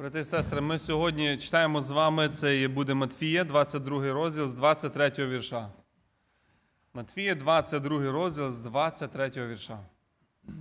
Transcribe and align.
Брати 0.00 0.20
і 0.20 0.24
сестри, 0.24 0.60
ми 0.60 0.78
сьогодні 0.78 1.36
читаємо 1.36 1.80
з 1.80 1.90
вами 1.90 2.28
це 2.28 2.68
буде 2.68 2.94
Матфія, 2.94 3.44
22 3.44 4.12
розділ 4.12 4.48
з 4.48 4.54
23 4.54 5.12
вірша. 5.18 5.70
Матфія, 6.94 7.34
22 7.34 8.12
розділ 8.12 8.52
з 8.52 8.58
23 8.58 9.30
вірша. 9.36 9.78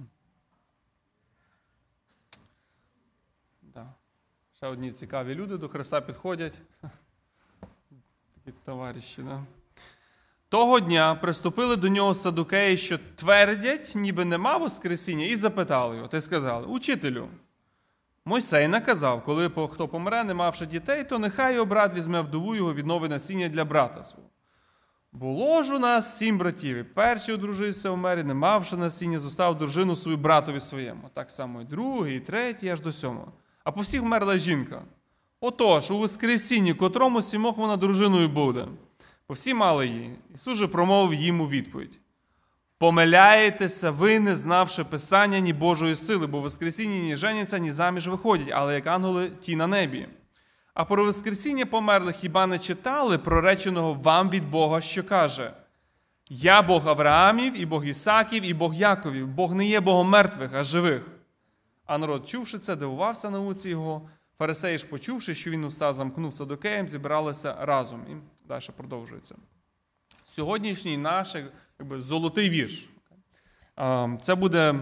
Да. 3.61 3.93
Ще 4.55 4.67
одні 4.67 4.91
цікаві 4.91 5.35
люди 5.35 5.57
до 5.57 5.69
Христа 5.69 6.01
підходять. 6.01 6.61
Такі 8.35 8.57
товариші, 8.65 9.21
да? 9.21 9.43
Того 10.49 10.79
дня 10.79 11.15
приступили 11.15 11.75
до 11.75 11.89
нього 11.89 12.15
садукеї, 12.15 12.77
що 12.77 12.99
твердять, 13.15 13.91
ніби 13.95 14.25
нема 14.25 14.57
Воскресіння, 14.57 15.25
і 15.25 15.35
запитали 15.35 15.95
його. 15.95 16.07
Та 16.07 16.21
сказали: 16.21 16.65
Учителю. 16.67 17.29
Мойсей 18.25 18.67
наказав, 18.67 19.23
коли 19.23 19.51
хто 19.71 19.87
помре, 19.87 20.23
не 20.23 20.33
мавши 20.33 20.65
дітей, 20.65 21.03
то 21.03 21.19
нехай 21.19 21.53
його 21.53 21.65
брат 21.65 21.93
візьме 21.93 22.21
вдову 22.21 22.55
його 22.55 22.73
віднови 22.73 23.09
насіння 23.09 23.49
для 23.49 23.65
брата 23.65 24.03
свого. 24.03 24.29
Було 25.11 25.63
ж 25.63 25.75
у 25.75 25.79
нас 25.79 26.17
сім 26.17 26.37
братів, 26.37 26.77
і 26.77 26.83
перший 26.83 27.35
одружився 27.35 27.91
в 27.91 27.97
мері, 27.97 28.23
не 28.23 28.33
мавши 28.33 28.77
насіння, 28.77 29.19
зостав 29.19 29.57
дружину 29.57 29.95
свою 29.95 30.17
братові 30.17 30.59
своєму. 30.59 31.09
Так 31.13 31.31
само 31.31 31.61
і 31.61 31.65
другий, 31.65 32.17
і 32.17 32.19
третій, 32.19 32.69
аж 32.69 32.81
до 32.81 32.93
сьомого. 32.93 33.31
А 33.63 33.71
по 33.71 33.81
всіх 33.81 34.01
вмерла 34.01 34.37
жінка. 34.37 34.81
Отож, 35.41 35.91
у 35.91 35.97
Воскресінні, 35.97 36.73
котрому 36.73 37.21
сімох 37.21 37.57
вона 37.57 37.77
дружиною 37.77 38.29
буде. 38.29 38.67
По 39.27 39.33
всі 39.33 39.53
мали 39.53 39.87
її. 39.87 40.15
Ісус 40.35 40.57
же 40.57 40.67
промовив 40.67 41.13
їм 41.13 41.41
у 41.41 41.47
відповідь. 41.47 41.99
Помиляєтеся, 42.79 43.91
ви, 43.91 44.19
не 44.19 44.35
знавши 44.35 44.83
Писання, 44.83 45.39
ні 45.39 45.53
Божої 45.53 45.95
сили, 45.95 46.27
бо 46.27 46.41
Воскресіння 46.41 46.99
ні 46.99 47.17
женяться, 47.17 47.57
ні 47.57 47.71
заміж 47.71 48.07
виходять, 48.07 48.49
але 48.51 48.73
як 48.73 48.87
ангели 48.87 49.29
ті 49.29 49.55
на 49.55 49.67
небі. 49.67 50.07
А 50.73 50.85
про 50.85 51.05
Воскресіння 51.05 51.65
померлих 51.65 52.15
хіба 52.15 52.47
не 52.47 52.59
читали 52.59 53.17
прореченого 53.17 53.93
вам 53.93 54.29
від 54.29 54.49
Бога, 54.49 54.81
що 54.81 55.03
каже: 55.03 55.53
Я 56.29 56.61
Бог 56.61 56.87
Авраамів, 56.87 57.61
і 57.61 57.65
Бог 57.65 57.85
Ісаків, 57.85 58.43
і 58.43 58.53
Бог 58.53 58.73
Яковів, 58.73 59.27
Бог 59.27 59.55
не 59.55 59.65
є 59.65 59.79
Богом 59.79 60.09
мертвих, 60.09 60.51
а 60.53 60.63
живих. 60.63 61.07
А 61.85 61.97
народ, 61.97 62.27
чувши 62.27 62.59
це, 62.59 62.75
дивувався 62.75 63.29
науці 63.29 63.69
його. 63.69 64.09
Фарисеї 64.37 64.77
ж, 64.77 64.85
почувши, 64.85 65.35
що 65.35 65.51
він 65.51 65.63
уста 65.63 65.93
замкнув 65.93 66.33
садокеєм, 66.33 66.87
зібралися 66.87 67.55
разом. 67.59 68.05
І 68.11 68.47
далі 68.47 68.63
продовжується. 68.77 69.35
Сьогоднішній 70.29 70.97
наш 70.97 71.35
якби, 71.79 72.01
золотий 72.01 72.49
вірш. 72.49 72.89
Це 74.21 74.35
буде 74.35 74.75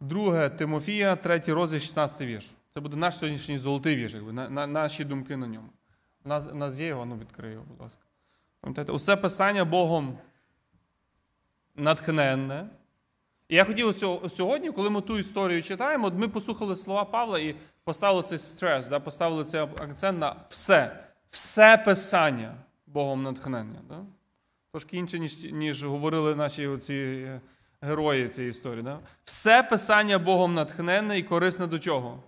2 0.00 0.48
Тимофія, 0.48 1.16
3 1.16 1.40
розділ, 1.46 1.80
16 1.80 2.20
вірш. 2.20 2.50
Це 2.74 2.80
буде 2.80 2.96
наш 2.96 3.18
сьогоднішній 3.18 3.58
золотий 3.58 3.96
вірш, 3.96 4.14
якби, 4.14 4.32
на, 4.32 4.50
на, 4.50 4.66
наші 4.66 5.04
думки 5.04 5.36
на 5.36 5.46
ньому. 5.46 5.68
У 6.24 6.28
нас, 6.28 6.48
у 6.52 6.54
нас 6.54 6.78
є 6.78 6.86
його, 6.86 7.04
ну 7.04 7.16
відкрию, 7.16 7.62
будь 7.68 7.80
ласка. 7.80 8.02
Пам'ятаєте, 8.60 8.92
усе 8.92 9.16
писання 9.16 9.64
Богом 9.64 10.18
натхненне. 11.76 12.66
І 13.48 13.56
я 13.56 13.64
хотів 13.64 13.94
сьогодні, 14.28 14.70
коли 14.70 14.90
ми 14.90 15.00
ту 15.00 15.18
історію 15.18 15.62
читаємо, 15.62 16.10
ми 16.10 16.28
послухали 16.28 16.76
слова 16.76 17.04
Павла 17.04 17.38
і 17.38 17.56
поставили 17.84 18.22
цей 18.22 18.38
стрес, 18.38 18.88
да, 18.88 19.00
поставили 19.00 19.44
цей 19.44 19.60
акцент 19.60 20.18
на 20.18 20.36
все. 20.48 21.04
Все 21.30 21.78
писання 21.78 22.54
Богом 22.92 23.22
натхнення. 23.22 23.80
Да? 23.88 24.04
Трошки 24.70 24.96
інше, 24.96 25.18
ніж 25.18 25.44
ніж 25.52 25.84
говорили 25.84 26.34
наші 26.34 26.66
оці 26.66 26.94
е, 26.94 27.40
герої 27.80 28.28
цієї 28.28 28.50
історії. 28.50 28.82
Да? 28.82 28.98
Все 29.24 29.62
писання 29.62 30.18
Богом 30.18 30.54
натхненне 30.54 31.18
і 31.18 31.22
корисне 31.22 31.66
до 31.66 31.78
чого? 31.78 32.22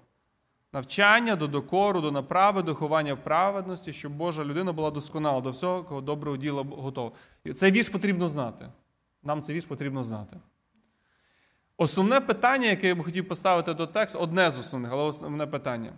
Навчання, 0.73 1.37
до 1.37 1.47
докору, 1.47 2.01
до 2.01 2.13
направи, 2.13 2.63
до 2.63 2.75
ховання 2.75 3.17
праведності, 3.17 3.93
щоб 3.93 4.13
Божа 4.13 4.45
людина 4.45 4.73
була 4.73 4.91
досконала 4.91 5.41
до 5.41 5.51
всього, 5.51 5.85
кого 5.85 6.01
доброго 6.01 6.37
діла 6.37 6.63
готова. 6.63 7.13
І 7.45 7.53
цей 7.53 7.71
вірш 7.71 7.89
потрібно 7.89 8.29
знати. 8.29 8.69
Нам 9.23 9.43
цей 9.43 9.57
вірш 9.57 9.67
потрібно 9.67 10.05
знати. 10.05 10.37
Основне 11.77 12.21
питання, 12.21 12.67
яке 12.67 12.89
я 12.89 12.95
б 12.95 13.05
хотів 13.05 13.29
поставити 13.29 13.75
до 13.75 13.87
тексту, 13.87 14.19
одне 14.19 14.51
з 14.51 14.59
основних, 14.59 14.93
але 14.93 15.03
основне 15.03 15.47
питання. 15.47 15.93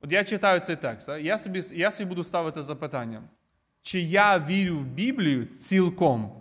От 0.00 0.12
я 0.12 0.24
читаю 0.24 0.60
цей 0.60 0.76
текст, 0.76 1.08
я 1.08 1.38
собі, 1.38 1.62
я 1.72 1.90
собі 1.90 2.08
буду 2.08 2.24
ставити 2.24 2.62
запитання 2.62 3.22
чи 3.82 4.00
я 4.00 4.38
вірю 4.38 4.76
в 4.76 4.84
Біблію 4.84 5.46
цілком. 5.46 6.32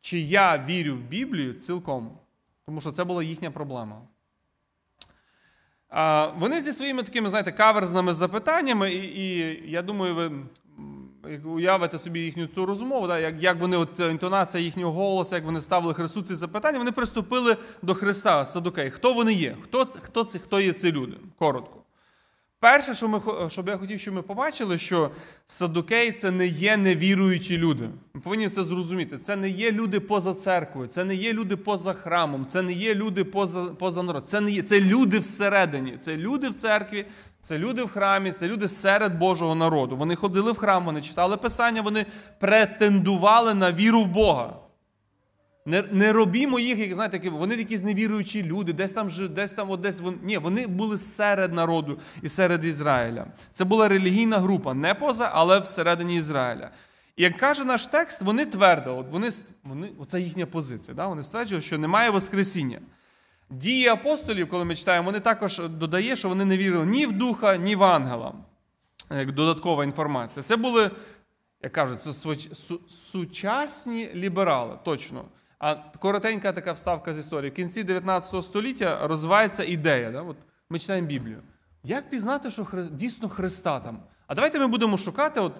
Чи 0.00 0.20
я 0.20 0.64
вірю 0.68 0.94
в 0.94 1.00
Біблію 1.00 1.54
цілком. 1.54 2.18
Тому 2.66 2.80
що 2.80 2.92
це 2.92 3.04
була 3.04 3.22
їхня 3.22 3.50
проблема. 3.50 4.02
Вони 6.36 6.60
зі 6.60 6.72
своїми 6.72 7.02
такими, 7.02 7.28
знаєте, 7.28 7.52
каверзними 7.52 8.12
запитаннями, 8.12 8.92
і, 8.92 9.22
і 9.22 9.70
я 9.70 9.82
думаю, 9.82 10.14
ви 10.14 10.32
уявите 11.44 11.98
собі 11.98 12.20
їхню 12.20 12.46
цю 12.46 12.66
розмову, 12.66 13.06
да, 13.06 13.18
як 13.18 13.42
як 13.42 13.60
вони, 13.60 13.76
от 13.76 14.00
інтонація 14.00 14.64
їхнього 14.64 14.92
голосу, 14.92 15.34
як 15.34 15.44
вони 15.44 15.60
ставили 15.60 15.94
Христу 15.94 16.22
ці 16.22 16.34
запитання, 16.34 16.78
вони 16.78 16.92
приступили 16.92 17.56
до 17.82 17.94
Христа, 17.94 18.46
Садукей. 18.46 18.90
Хто 18.90 19.14
вони 19.14 19.32
є? 19.32 19.56
Хто 19.62 19.86
хто, 20.00 20.24
це, 20.24 20.38
хто 20.38 20.60
є 20.60 20.72
ці 20.72 20.92
люди? 20.92 21.16
Коротко. 21.38 21.81
Перше, 22.62 22.94
що 22.94 23.08
ми, 23.08 23.20
що 23.48 23.64
я 23.66 23.76
хотів, 23.76 24.00
щоб 24.00 24.14
ми 24.14 24.22
побачили, 24.22 24.78
що 24.78 25.10
садукей 25.46 26.12
це 26.12 26.30
не 26.30 26.46
є 26.46 26.76
невіруючі 26.76 27.58
люди. 27.58 27.88
Ми 28.14 28.20
повинні 28.20 28.48
це 28.48 28.64
зрозуміти. 28.64 29.18
Це 29.18 29.36
не 29.36 29.48
є 29.48 29.72
люди 29.72 30.00
поза 30.00 30.34
церквою, 30.34 30.88
це 30.88 31.04
не 31.04 31.14
є 31.14 31.32
люди 31.32 31.56
поза 31.56 31.92
храмом, 31.92 32.46
це 32.46 32.62
не 32.62 32.72
є 32.72 32.94
люди 32.94 33.24
поза 33.24 33.64
поза 33.64 34.02
народ. 34.02 34.24
Це 34.26 34.40
не 34.40 34.50
є 34.50 34.62
це 34.62 34.80
люди 34.80 35.18
всередині. 35.18 35.96
Це 36.00 36.16
люди 36.16 36.48
в 36.48 36.54
церкві, 36.54 37.06
це 37.40 37.58
люди 37.58 37.82
в 37.84 37.88
храмі, 37.88 38.32
це 38.32 38.48
люди 38.48 38.68
серед 38.68 39.18
Божого 39.18 39.54
народу. 39.54 39.96
Вони 39.96 40.16
ходили 40.16 40.52
в 40.52 40.56
храм, 40.56 40.84
вони 40.84 41.02
читали 41.02 41.36
Писання, 41.36 41.82
вони 41.82 42.06
претендували 42.38 43.54
на 43.54 43.72
віру 43.72 44.02
в 44.02 44.08
Бога. 44.08 44.61
Не 45.66 45.82
не 45.82 46.12
робімо 46.12 46.58
їх, 46.58 46.78
як 46.78 46.94
знаєте, 46.94 47.30
вони 47.30 47.54
якісь 47.54 47.82
невіруючі 47.82 48.42
люди, 48.42 48.72
десь 48.72 48.92
там 48.92 49.08
десь 49.30 49.52
там, 49.52 49.70
от 49.70 49.80
десь 49.80 50.00
вони. 50.00 50.18
Ні, 50.22 50.38
вони 50.38 50.66
були 50.66 50.98
серед 50.98 51.52
народу 51.52 51.98
і 52.22 52.28
серед 52.28 52.64
Ізраїля. 52.64 53.26
Це 53.52 53.64
була 53.64 53.88
релігійна 53.88 54.38
група, 54.38 54.74
не 54.74 54.94
поза, 54.94 55.30
але 55.32 55.58
всередині 55.58 56.16
Ізраїля. 56.16 56.70
І 57.16 57.22
як 57.22 57.36
каже 57.36 57.64
наш 57.64 57.86
текст, 57.86 58.22
вони 58.22 58.46
твердо, 58.46 58.98
от 58.98 59.10
вони, 59.10 59.30
вони, 59.64 59.92
оце 59.98 60.20
їхня 60.20 60.46
позиція. 60.46 60.94
Да? 60.94 61.06
Вони 61.06 61.22
стверджують, 61.22 61.64
що 61.64 61.78
немає 61.78 62.10
Воскресіння. 62.10 62.80
Дії 63.50 63.88
апостолів, 63.88 64.48
коли 64.48 64.64
ми 64.64 64.76
читаємо, 64.76 65.06
вони 65.06 65.20
також 65.20 65.58
додають, 65.58 66.18
що 66.18 66.28
вони 66.28 66.44
не 66.44 66.56
вірили 66.56 66.86
ні 66.86 67.06
в 67.06 67.12
духа, 67.12 67.56
ні 67.56 67.76
в 67.76 67.84
ангела. 67.84 68.34
Як 69.10 69.32
додаткова 69.32 69.84
інформація. 69.84 70.44
Це 70.48 70.56
були, 70.56 70.90
як 71.62 71.72
кажуть, 71.72 72.02
це 72.02 72.12
сучасні 72.88 74.10
ліберали, 74.14 74.78
точно. 74.84 75.24
А 75.62 75.74
коротенька 75.74 76.52
така 76.52 76.72
вставка 76.72 77.12
з 77.12 77.18
історії. 77.18 77.50
В 77.50 77.54
кінці 77.54 77.84
19 77.84 78.44
століття 78.44 79.06
розвивається 79.06 79.64
ідея. 79.64 80.10
Да? 80.10 80.22
От 80.22 80.36
Ми 80.70 80.78
читаємо 80.78 81.08
Біблію. 81.08 81.42
Як 81.84 82.10
пізнати, 82.10 82.50
що 82.50 82.64
Хри... 82.64 82.84
дійсно 82.90 83.28
Христа 83.28 83.80
там? 83.80 84.02
А 84.26 84.34
давайте 84.34 84.60
ми 84.60 84.66
будемо 84.66 84.96
шукати 84.96 85.40
от 85.40 85.52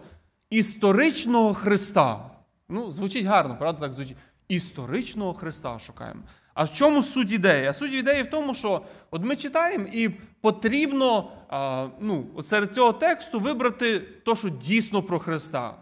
історичного 0.51 1.55
Христа. 1.55 2.31
Ну, 2.69 2.91
звучить 2.91 3.27
гарно, 3.27 3.57
правда, 3.59 3.81
так 3.81 3.93
звучить. 3.93 4.17
Історичного 4.49 5.35
Христа 5.35 5.79
шукаємо. 5.79 6.21
А 6.55 6.65
в 6.65 6.73
чому 6.73 7.03
суть 7.03 7.33
ідеї? 7.33 7.67
А 7.67 7.73
суть 7.73 7.93
ідеї 7.93 8.23
в 8.23 8.31
тому, 8.31 8.55
що 8.55 8.83
от 9.11 9.25
ми 9.25 9.37
читаємо, 9.37 9.87
і 9.93 10.09
потрібно 10.41 11.33
а, 11.49 11.89
ну, 12.01 12.43
серед 12.43 12.75
цього 12.75 12.93
тексту 12.93 13.41
вибрати 13.41 14.01
те, 14.01 14.37
що 14.37 14.49
дійсно 14.49 15.03
про 15.03 15.19
Христа. 15.19 15.75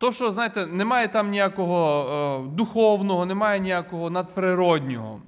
То, 0.00 0.12
що, 0.12 0.32
знаєте, 0.32 0.66
немає 0.66 1.08
там 1.08 1.30
ніякого 1.30 2.04
е, 2.50 2.56
духовного, 2.56 3.26
немає 3.26 3.60
ніякого 3.60 4.10
надприроднього. 4.10 5.20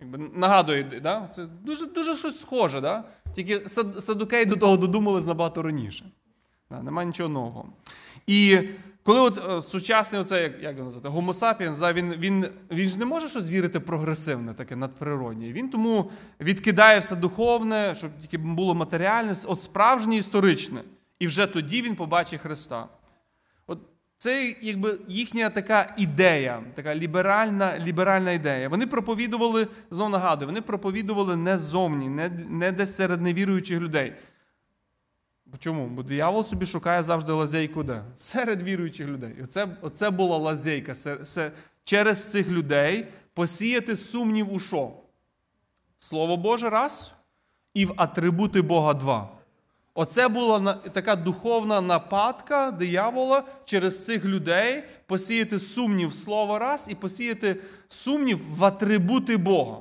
Якби 0.00 0.18
Нагадує, 0.34 1.00
да? 1.02 1.28
це 1.34 1.46
дуже 1.46 1.86
дуже 1.86 2.16
щось 2.16 2.40
схоже. 2.40 2.80
Да? 2.80 3.04
Тільки 3.34 3.68
садукеї 4.00 4.44
до 4.44 4.56
того 4.56 4.76
додумались 4.76 5.26
набагато 5.26 5.62
раніше. 5.62 6.04
Да, 6.70 6.82
Немає 6.82 7.06
нічого 7.06 7.28
нового. 7.28 7.66
І 8.26 8.58
коли 9.02 9.20
от 9.20 9.50
е, 9.50 9.62
сучасний 9.62 10.20
оце, 10.20 10.42
як 10.42 10.62
як 10.62 10.78
його 10.78 10.90
Homo 10.90 11.32
sapiens, 11.32 11.80
да, 11.80 11.92
він 11.92 12.14
він, 12.14 12.48
він 12.70 12.88
ж 12.88 12.98
не 12.98 13.04
може 13.04 13.28
щось 13.28 13.50
вірити 13.50 13.80
прогресивне, 13.80 14.54
таке 14.54 14.76
надприроднє. 14.76 15.52
Він 15.52 15.68
тому 15.68 16.10
відкидає 16.40 17.00
все 17.00 17.16
духовне, 17.16 17.94
щоб 17.98 18.10
тільки 18.20 18.38
було 18.38 18.74
матеріальне, 18.74 19.34
от 19.46 19.62
справжнє 19.62 20.16
історичне. 20.16 20.82
І 21.18 21.26
вже 21.26 21.46
тоді 21.46 21.82
він 21.82 21.96
побачить 21.96 22.40
Христа. 22.40 22.88
Це 24.18 24.54
якби 24.60 24.98
їхня 25.08 25.50
така 25.50 25.94
ідея, 25.98 26.62
така 26.74 26.94
ліберальна 26.94 27.78
ліберальна 27.78 28.32
ідея. 28.32 28.68
Вони 28.68 28.86
проповідували, 28.86 29.68
знову 29.90 30.10
нагадую, 30.10 30.46
вони 30.46 30.62
проповідували 30.62 31.36
не 31.36 31.58
зовні, 31.58 32.08
не 32.08 32.28
не 32.28 32.72
десь 32.72 32.94
серед 32.96 33.22
невіруючих 33.22 33.80
людей. 33.80 34.12
Чому? 35.58 35.86
Бо 35.86 36.02
диявол 36.02 36.44
собі 36.44 36.66
шукає 36.66 37.02
завжди 37.02 37.32
лазейку 37.32 37.82
де? 37.82 38.02
Серед 38.16 38.62
віруючих 38.62 39.06
людей. 39.06 39.34
Оце, 39.44 39.68
оце 39.80 40.10
була 40.10 40.36
лазейка. 40.36 40.94
Це, 40.94 41.52
через 41.84 42.30
цих 42.30 42.48
людей 42.48 43.08
посіяти 43.34 43.96
сумнів 43.96 44.52
у 44.52 44.60
що? 44.60 44.92
Слово 45.98 46.36
Боже 46.36 46.70
раз. 46.70 47.14
і 47.74 47.86
в 47.86 47.92
атрибути 47.96 48.62
Бога 48.62 48.94
два. 48.94 49.35
Оце 49.98 50.28
була 50.28 50.74
така 50.74 51.16
духовна 51.16 51.80
нападка 51.80 52.70
диявола 52.70 53.44
через 53.64 54.04
цих 54.04 54.24
людей 54.24 54.84
посіяти 55.06 55.58
сумнів 55.58 56.08
в 56.08 56.14
слово 56.14 56.58
раз 56.58 56.86
і 56.90 56.94
посіяти 56.94 57.56
сумнів 57.88 58.40
в 58.56 58.64
атрибути 58.64 59.36
Бога. 59.36 59.76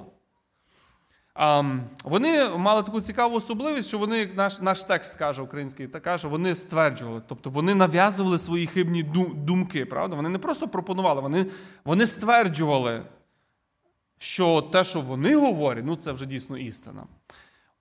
Вони 2.04 2.50
мали 2.58 2.84
таку 2.84 3.02
цікаву 3.02 3.36
особливість, 3.36 3.88
що 3.88 3.98
вони, 3.98 4.30
наш 4.36 4.62
наш 4.62 4.84
текст 4.84 5.16
каже 5.16 5.42
український, 5.42 5.88
така, 5.88 6.18
що 6.18 6.30
вони 6.30 6.56
стверджували, 6.56 7.22
тобто 7.28 7.50
вони 7.50 7.76
нав'язували 7.76 8.40
свої 8.40 8.68
хибні 8.68 9.04
думки. 9.36 9.86
правда? 9.86 10.16
Вони 10.16 10.30
не 10.30 10.40
просто 10.40 10.68
пропонували, 10.68 11.22
вони 11.22 11.46
вони 11.86 12.06
стверджували, 12.06 13.02
що 14.18 14.62
те, 14.62 14.84
що 14.84 15.02
вони 15.02 15.36
говорять, 15.36 15.86
ну 15.88 15.96
це 15.96 16.12
вже 16.12 16.26
дійсно 16.26 16.58
істина. 16.58 17.04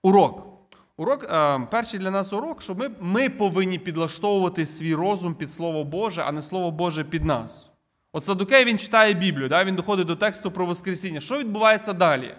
Урок. 0.02 0.53
Урок, 0.96 1.24
е, 1.24 1.60
Перший 1.70 2.00
для 2.00 2.10
нас 2.10 2.32
урок, 2.32 2.62
що 2.62 2.74
ми 2.74 2.90
ми 3.00 3.28
повинні 3.28 3.78
підлаштовувати 3.78 4.66
свій 4.66 4.94
розум 4.94 5.34
під 5.34 5.52
Слово 5.52 5.84
Боже, 5.84 6.22
а 6.22 6.32
не 6.32 6.42
Слово 6.42 6.70
Боже 6.70 7.04
під 7.04 7.24
нас. 7.24 7.70
От 8.12 8.24
Садукей 8.24 8.64
він 8.64 8.78
читає 8.78 9.14
Біблію, 9.14 9.48
да? 9.48 9.64
він 9.64 9.74
доходить 9.74 10.06
до 10.06 10.16
тексту 10.16 10.50
про 10.50 10.66
Воскресіння. 10.66 11.20
Що 11.20 11.38
відбувається 11.38 11.92
далі? 11.92 12.34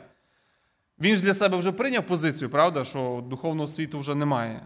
Він 1.00 1.16
ж 1.16 1.24
для 1.24 1.34
себе 1.34 1.58
вже 1.58 1.72
прийняв 1.72 2.04
позицію, 2.04 2.50
правда, 2.50 2.84
що 2.84 3.24
духовного 3.30 3.68
світу 3.68 4.00
вже 4.00 4.16
немає. 4.16 4.66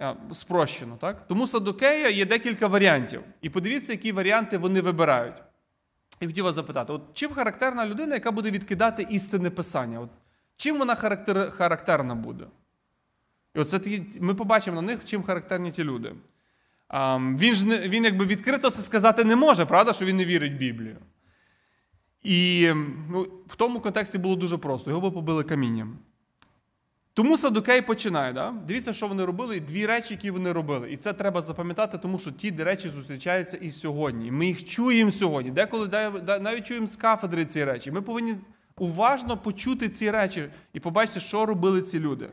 Е, 0.00 0.16
спрощено, 0.32 0.96
так? 1.00 1.26
Тому 1.28 1.46
Садукея 1.46 2.08
є 2.08 2.26
декілька 2.26 2.66
варіантів. 2.66 3.22
І 3.42 3.50
подивіться, 3.50 3.92
які 3.92 4.12
варіанти 4.12 4.58
вони 4.58 4.80
вибирають. 4.80 5.42
І 6.20 6.26
хотів 6.26 6.44
вас 6.44 6.54
запитати: 6.54 6.92
от 6.92 7.02
чим 7.12 7.30
характерна 7.30 7.86
людина, 7.86 8.14
яка 8.14 8.30
буде 8.30 8.50
відкидати 8.50 9.06
істинне 9.10 9.50
писання? 9.50 10.00
От 10.00 10.10
Чим 10.56 10.78
вона 10.78 10.94
характер, 10.94 11.50
характерна 11.50 12.14
буде? 12.14 12.44
І 13.54 13.58
оце 13.58 13.78
такі, 13.78 14.02
ми 14.20 14.34
побачимо 14.34 14.82
на 14.82 14.86
них, 14.86 15.04
чим 15.04 15.22
характерні 15.22 15.70
ті 15.70 15.84
люди. 15.84 16.14
А, 16.88 17.16
він 17.18 17.54
ж 17.54 17.66
не, 17.66 17.88
він 17.88 18.04
якби 18.04 18.26
відкрито 18.26 18.70
це 18.70 18.82
сказати 18.82 19.24
не 19.24 19.36
може, 19.36 19.64
правда, 19.64 19.92
що 19.92 20.04
він 20.04 20.16
не 20.16 20.24
вірить 20.24 20.52
в 20.52 20.56
Біблію. 20.56 20.96
І 22.22 22.70
ну, 23.10 23.28
в 23.46 23.56
тому 23.56 23.80
контексті 23.80 24.18
було 24.18 24.36
дуже 24.36 24.58
просто. 24.58 24.90
Його 24.90 25.02
би 25.02 25.10
побили 25.10 25.44
камінням. 25.44 25.98
Тому 27.18 27.36
Садукей 27.36 27.82
починає. 27.82 28.32
Да? 28.32 28.54
Дивіться, 28.66 28.92
що 28.92 29.08
вони 29.08 29.24
робили, 29.24 29.56
і 29.56 29.60
дві 29.60 29.86
речі, 29.86 30.14
які 30.14 30.30
вони 30.30 30.52
робили. 30.52 30.92
І 30.92 30.96
це 30.96 31.12
треба 31.12 31.40
запам'ятати, 31.40 31.98
тому 31.98 32.18
що 32.18 32.32
ті 32.32 32.50
речі 32.50 32.88
зустрічаються 32.88 33.56
і 33.56 33.70
сьогодні. 33.70 34.30
Ми 34.30 34.46
їх 34.46 34.64
чуємо 34.64 35.12
сьогодні. 35.12 35.50
Деколи 35.50 35.88
навіть 36.40 36.66
чуємо 36.66 36.86
з 36.86 36.96
кафедри 36.96 37.44
ці 37.44 37.64
речі. 37.64 37.90
Ми 37.90 38.02
повинні 38.02 38.36
уважно 38.76 39.36
почути 39.36 39.88
ці 39.88 40.10
речі 40.10 40.48
і 40.72 40.80
побачити, 40.80 41.20
що 41.20 41.46
робили 41.46 41.82
ці 41.82 42.00
люди. 42.00 42.30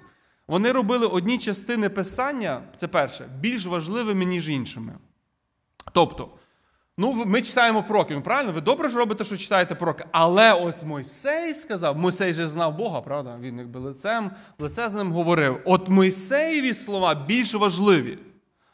Вони 0.48 0.72
робили 0.72 1.08
одні 1.08 1.38
частини 1.38 1.90
писання, 1.90 2.62
це 2.78 2.88
перше, 2.88 3.30
більш 3.40 3.66
важливими, 3.66 4.26
ніж 4.26 4.50
іншими. 4.50 4.94
Тобто, 5.94 6.30
ну, 6.98 7.24
ми 7.26 7.42
читаємо 7.42 7.84
пророки, 7.84 8.16
ну, 8.16 8.22
правильно? 8.22 8.52
Ви 8.52 8.62
добре 8.62 8.90
ж 8.90 8.98
робите, 8.98 9.24
що 9.24 9.38
читаєте 9.38 9.76
пророки. 9.76 10.06
Але 10.12 10.54
ось 10.54 10.84
Мойсей 10.84 11.54
сказав, 11.54 11.98
Мойсей 11.98 12.34
же 12.34 12.48
знав 12.48 12.78
Бога, 12.78 13.02
правда? 13.02 13.38
Він 13.42 13.58
якби 13.60 13.80
лицем, 13.80 14.32
лице 14.60 14.90
з 14.90 14.94
ним 14.94 15.12
говорив. 15.12 15.62
От 15.66 15.90
Мойсеєві 15.90 16.74
слова 16.74 17.16
більш 17.16 17.54
важливі. 17.54 18.20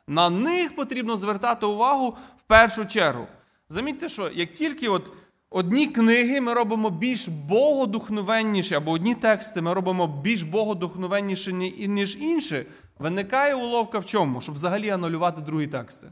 На 0.07 0.29
них 0.29 0.75
потрібно 0.75 1.17
звертати 1.17 1.65
увагу 1.65 2.17
в 2.37 2.41
першу 2.41 2.85
чергу. 2.85 3.27
Замітьте, 3.69 4.09
що 4.09 4.29
як 4.33 4.53
тільки 4.53 4.89
от 4.89 5.11
Одні 5.53 5.87
книги 5.87 6.41
ми 6.41 6.53
робимо 6.53 6.89
більш 6.89 7.27
богодухновенніші, 7.27 8.75
або 8.75 8.91
одні 8.91 9.15
тексти 9.15 9.61
ми 9.61 9.73
робимо 9.73 10.07
більш 10.07 10.41
богодухновенніші, 10.41 11.53
ніж 11.87 12.17
інші. 12.19 12.65
Виникає 12.99 13.55
уловка 13.55 13.99
в 13.99 14.05
чому? 14.05 14.41
Щоб 14.41 14.55
взагалі 14.55 14.89
анулювати 14.89 15.41
другі 15.41 15.67
тексти. 15.67 16.07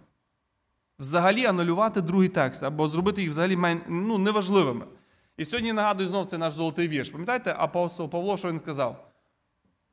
Взагалі 0.99 1.45
анулювати 1.45 2.01
другі 2.01 2.27
тексти, 2.27 2.65
або 2.65 2.87
зробити 2.87 3.21
їх 3.21 3.31
взагалі 3.31 3.81
ну, 3.87 4.17
неважливими. 4.17 4.85
І 5.37 5.45
сьогодні 5.45 5.73
нагадую 5.73 6.09
знову 6.09 6.25
це 6.25 6.37
наш 6.37 6.53
золотий 6.53 6.87
вірш. 6.87 7.09
Пам'ятаєте, 7.09 7.55
апостол 7.57 8.09
Павло, 8.09 8.37
що 8.37 8.47
він 8.47 8.59
сказав? 8.59 9.11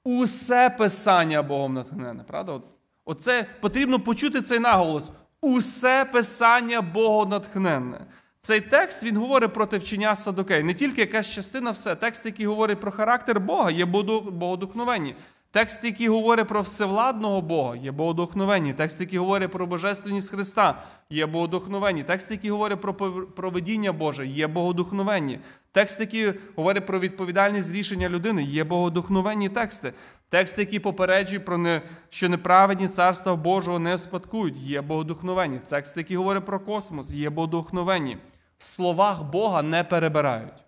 Усе 0.04 0.70
писання 0.70 1.42
Богом 1.42 1.74
натхнене. 1.74 2.24
Правда? 2.26 2.60
Оце 3.04 3.46
потрібно 3.60 4.00
почути 4.00 4.42
цей 4.42 4.58
наголос. 4.58 5.10
Усе 5.40 6.04
писання 6.04 6.80
Богом 6.80 7.28
натхненне. 7.28 8.06
Цей 8.46 8.60
текст 8.60 9.04
він 9.04 9.16
говорить 9.16 9.52
проти 9.52 9.78
вчення 9.78 10.16
Садокей. 10.16 10.62
Не 10.62 10.74
тільки 10.74 11.00
якась 11.00 11.30
частина, 11.30 11.70
все. 11.70 11.94
Текст, 11.94 12.26
який 12.26 12.46
говорить 12.46 12.80
про 12.80 12.90
характер 12.90 13.40
Бога, 13.40 13.70
є 13.70 13.84
богодухновенні. 13.84 15.14
Текст, 15.50 15.84
який 15.84 16.08
говорить 16.08 16.48
про 16.48 16.62
всевладного 16.62 17.40
Бога, 17.40 17.76
є 17.76 17.92
богодухновенні. 17.92 18.74
Текст, 18.74 19.00
який 19.00 19.18
говорить 19.18 19.50
про 19.50 19.66
божественність 19.66 20.30
Христа, 20.30 20.82
є 21.10 21.26
богодухновенні. 21.26 22.04
Текст, 22.04 22.30
який 22.30 22.50
говорить 22.50 22.80
про 22.80 22.94
проведіння 23.36 23.92
Боже, 23.92 24.26
є 24.26 24.46
богодухновенні. 24.46 25.40
Текст, 25.72 26.00
який 26.00 26.32
говорить 26.56 26.86
про 26.86 26.98
відповідальність 26.98 27.72
рішення 27.72 28.08
людини, 28.08 28.42
є 28.42 28.64
богодухновенні 28.64 29.48
тексти. 29.48 29.92
Текст, 30.28 30.58
який 30.58 30.78
попереджує 30.78 31.40
про 31.40 31.58
не, 31.58 31.82
що 32.08 32.28
неправедні 32.28 32.88
царства 32.88 33.36
Божого 33.36 33.78
не 33.78 33.98
спадкують, 33.98 34.56
є 34.56 34.80
богодухновенні. 34.80 35.60
Текст, 35.68 35.96
який 35.96 36.16
говорить 36.16 36.44
про 36.44 36.60
космос, 36.60 37.12
є 37.12 37.30
богодухновенні 37.30 38.18
в 38.58 38.64
словах 38.64 39.22
Бога 39.22 39.62
не 39.62 39.84
перебирають. 39.84 40.66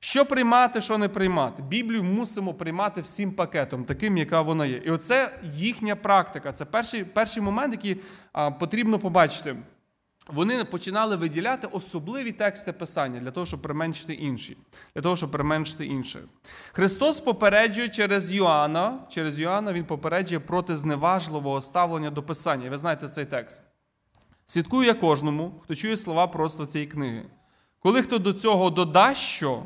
Що 0.00 0.26
приймати, 0.26 0.80
що 0.80 0.98
не 0.98 1.08
приймати? 1.08 1.62
Біблію 1.62 2.04
мусимо 2.04 2.54
приймати 2.54 3.00
всім 3.00 3.32
пакетом, 3.32 3.84
таким, 3.84 4.16
яка 4.16 4.42
вона 4.42 4.66
є. 4.66 4.76
І 4.76 4.90
оце 4.90 5.38
їхня 5.54 5.96
практика. 5.96 6.52
Це 6.52 6.64
перший 6.64 7.04
перший 7.04 7.42
момент, 7.42 7.74
який 7.74 8.00
а, 8.32 8.50
потрібно 8.50 8.98
побачити. 8.98 9.56
Вони 10.28 10.64
починали 10.64 11.16
виділяти 11.16 11.66
особливі 11.66 12.32
тексти 12.32 12.72
писання 12.72 13.20
для 13.20 13.30
того, 13.30 13.46
щоб 13.46 13.62
применшити 13.62 14.14
інші. 14.14 14.56
Для 14.94 15.02
того, 15.02 15.16
щоб 15.16 15.30
применшити 15.30 15.86
інше. 15.86 16.20
Христос 16.72 17.20
попереджує 17.20 17.88
через 17.88 18.32
Йоанна, 18.32 18.98
через 19.08 19.38
Йоанна 19.38 19.72
Він 19.72 19.84
попереджує 19.84 20.40
проти 20.40 20.76
зневажливого 20.76 21.60
ставлення 21.60 22.10
до 22.10 22.22
Писання. 22.22 22.70
Ви 22.70 22.78
знаєте 22.78 23.08
цей 23.08 23.24
текст. 23.24 23.62
Слідкую 24.50 24.86
я 24.86 24.94
кожному, 24.94 25.60
хто 25.64 25.74
чує 25.74 25.96
слова 25.96 26.26
просто 26.26 26.66
цієї 26.66 26.90
книги. 26.90 27.24
Коли 27.78 28.02
хто 28.02 28.18
до 28.18 28.32
цього 28.32 28.70
додасть 28.70 29.20
що, 29.20 29.62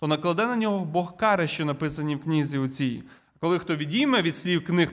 то 0.00 0.06
накладе 0.06 0.46
на 0.46 0.56
нього 0.56 0.84
Бог 0.84 1.16
кари, 1.16 1.48
що 1.48 1.64
написані 1.64 2.16
в 2.16 2.22
книзі 2.22 2.58
у 2.58 2.68
цій. 2.68 3.02
Коли 3.40 3.58
хто 3.58 3.76
відійме 3.76 4.22
від 4.22 4.36
слів 4.36 4.64
книг 4.64 4.92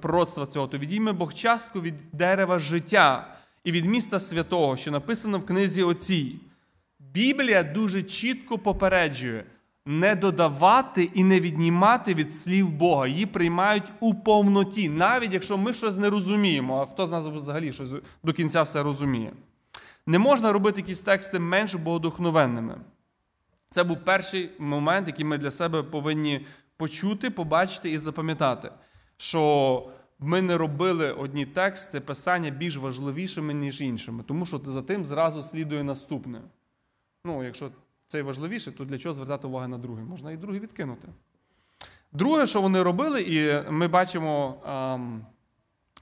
пророцтва 0.00 0.46
цього, 0.46 0.66
то 0.66 0.78
відійме 0.78 1.12
Бог 1.12 1.34
частку 1.34 1.80
від 1.80 1.94
дерева 2.12 2.58
життя 2.58 3.36
і 3.64 3.72
від 3.72 3.84
міста 3.84 4.20
святого, 4.20 4.76
що 4.76 4.90
написано 4.90 5.38
в 5.38 5.46
книзі 5.46 5.82
оцій. 5.82 6.40
Біблія 6.98 7.62
дуже 7.62 8.02
чітко 8.02 8.58
попереджує 8.58 9.44
не 9.86 10.16
додавати 10.16 11.04
і 11.04 11.24
не 11.24 11.40
віднімати 11.40 12.14
від 12.14 12.34
слів 12.34 12.70
Бога. 12.70 13.06
Її 13.06 13.26
приймають 13.26 13.92
у 14.00 14.14
повноті, 14.14 14.88
навіть 14.88 15.32
якщо 15.32 15.58
ми 15.58 15.72
щось 15.72 15.96
не 15.96 16.10
розуміємо, 16.10 16.80
а 16.80 16.92
хто 16.92 17.06
з 17.06 17.12
нас 17.12 17.26
взагалі 17.26 17.72
щось 17.72 17.90
до 18.22 18.32
кінця 18.32 18.62
все 18.62 18.82
розуміє. 18.82 19.32
Не 20.06 20.18
можна 20.18 20.52
робити 20.52 20.80
якісь 20.80 21.00
тексти 21.00 21.38
менш 21.38 21.74
богодухновенними. 21.74 22.80
Це 23.70 23.84
був 23.84 24.04
перший 24.04 24.50
момент, 24.58 25.06
який 25.06 25.24
ми 25.24 25.38
для 25.38 25.50
себе 25.50 25.82
повинні 25.82 26.46
почути, 26.76 27.30
побачити 27.30 27.90
і 27.90 27.98
запам'ятати, 27.98 28.70
що 29.16 29.92
ми 30.18 30.42
не 30.42 30.58
робили 30.58 31.12
одні 31.12 31.46
тексти, 31.46 32.00
писання 32.00 32.50
більш 32.50 32.76
важливішими, 32.76 33.54
ніж 33.54 33.80
іншими, 33.80 34.24
тому 34.26 34.46
що 34.46 34.58
за 34.58 34.82
тим 34.82 35.04
зразу 35.04 35.42
слідує 35.42 35.84
наступне. 35.84 36.40
Ну, 37.24 37.44
якщо 37.44 37.70
це 38.12 38.22
важливіше, 38.22 38.72
то 38.72 38.84
для 38.84 38.98
чого 38.98 39.12
звертати 39.12 39.46
увагу 39.46 39.68
на 39.68 39.78
друге? 39.78 40.02
Можна 40.02 40.32
і 40.32 40.36
друге 40.36 40.58
відкинути. 40.58 41.08
Друге, 42.12 42.46
що 42.46 42.60
вони 42.60 42.82
робили, 42.82 43.22
і 43.22 43.70
ми 43.70 43.88
бачимо 43.88 44.62
а, 44.66 44.98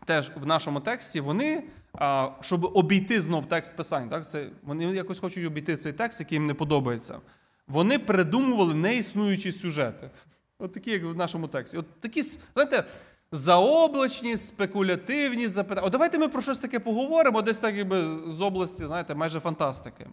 теж 0.05 0.33
в 0.37 0.47
нашому 0.47 0.81
тексті, 0.81 1.21
вони, 1.21 1.65
а, 1.93 2.31
щоб 2.41 2.65
обійти 2.65 3.21
знов 3.21 3.47
текст 3.47 3.77
писань, 3.77 4.09
так, 4.09 4.31
це, 4.31 4.51
вони 4.63 4.85
якось 4.85 5.19
хочуть 5.19 5.47
обійти 5.47 5.77
цей 5.77 5.93
текст, 5.93 6.21
який 6.21 6.37
їм 6.37 6.47
не 6.47 6.55
подобається. 6.55 7.21
Вони 7.69 7.99
придумували 7.99 8.75
неіснуючі 8.75 9.53
сюжети. 9.53 10.11
От 10.59 10.73
такі, 10.73 10.91
як 10.91 11.05
в 11.05 11.17
нашому 11.17 11.49
тексті. 11.49 11.79
От 11.79 12.01
такі, 12.01 12.23
знаєте, 12.23 12.85
заоблачні, 13.33 14.37
спекулятивні 14.37 15.49
запитання. 15.49 15.87
От 15.87 15.93
давайте 15.93 16.19
ми 16.19 16.29
про 16.29 16.43
щось 16.43 16.59
таке 16.59 16.79
поговоримо, 16.79 17.43
десь 17.43 17.59
так 17.59 17.75
якби 17.75 18.05
з 18.29 18.41
області, 18.41 18.87
знаєте, 18.87 19.15
майже 19.15 19.41
фантастики. 19.41 20.07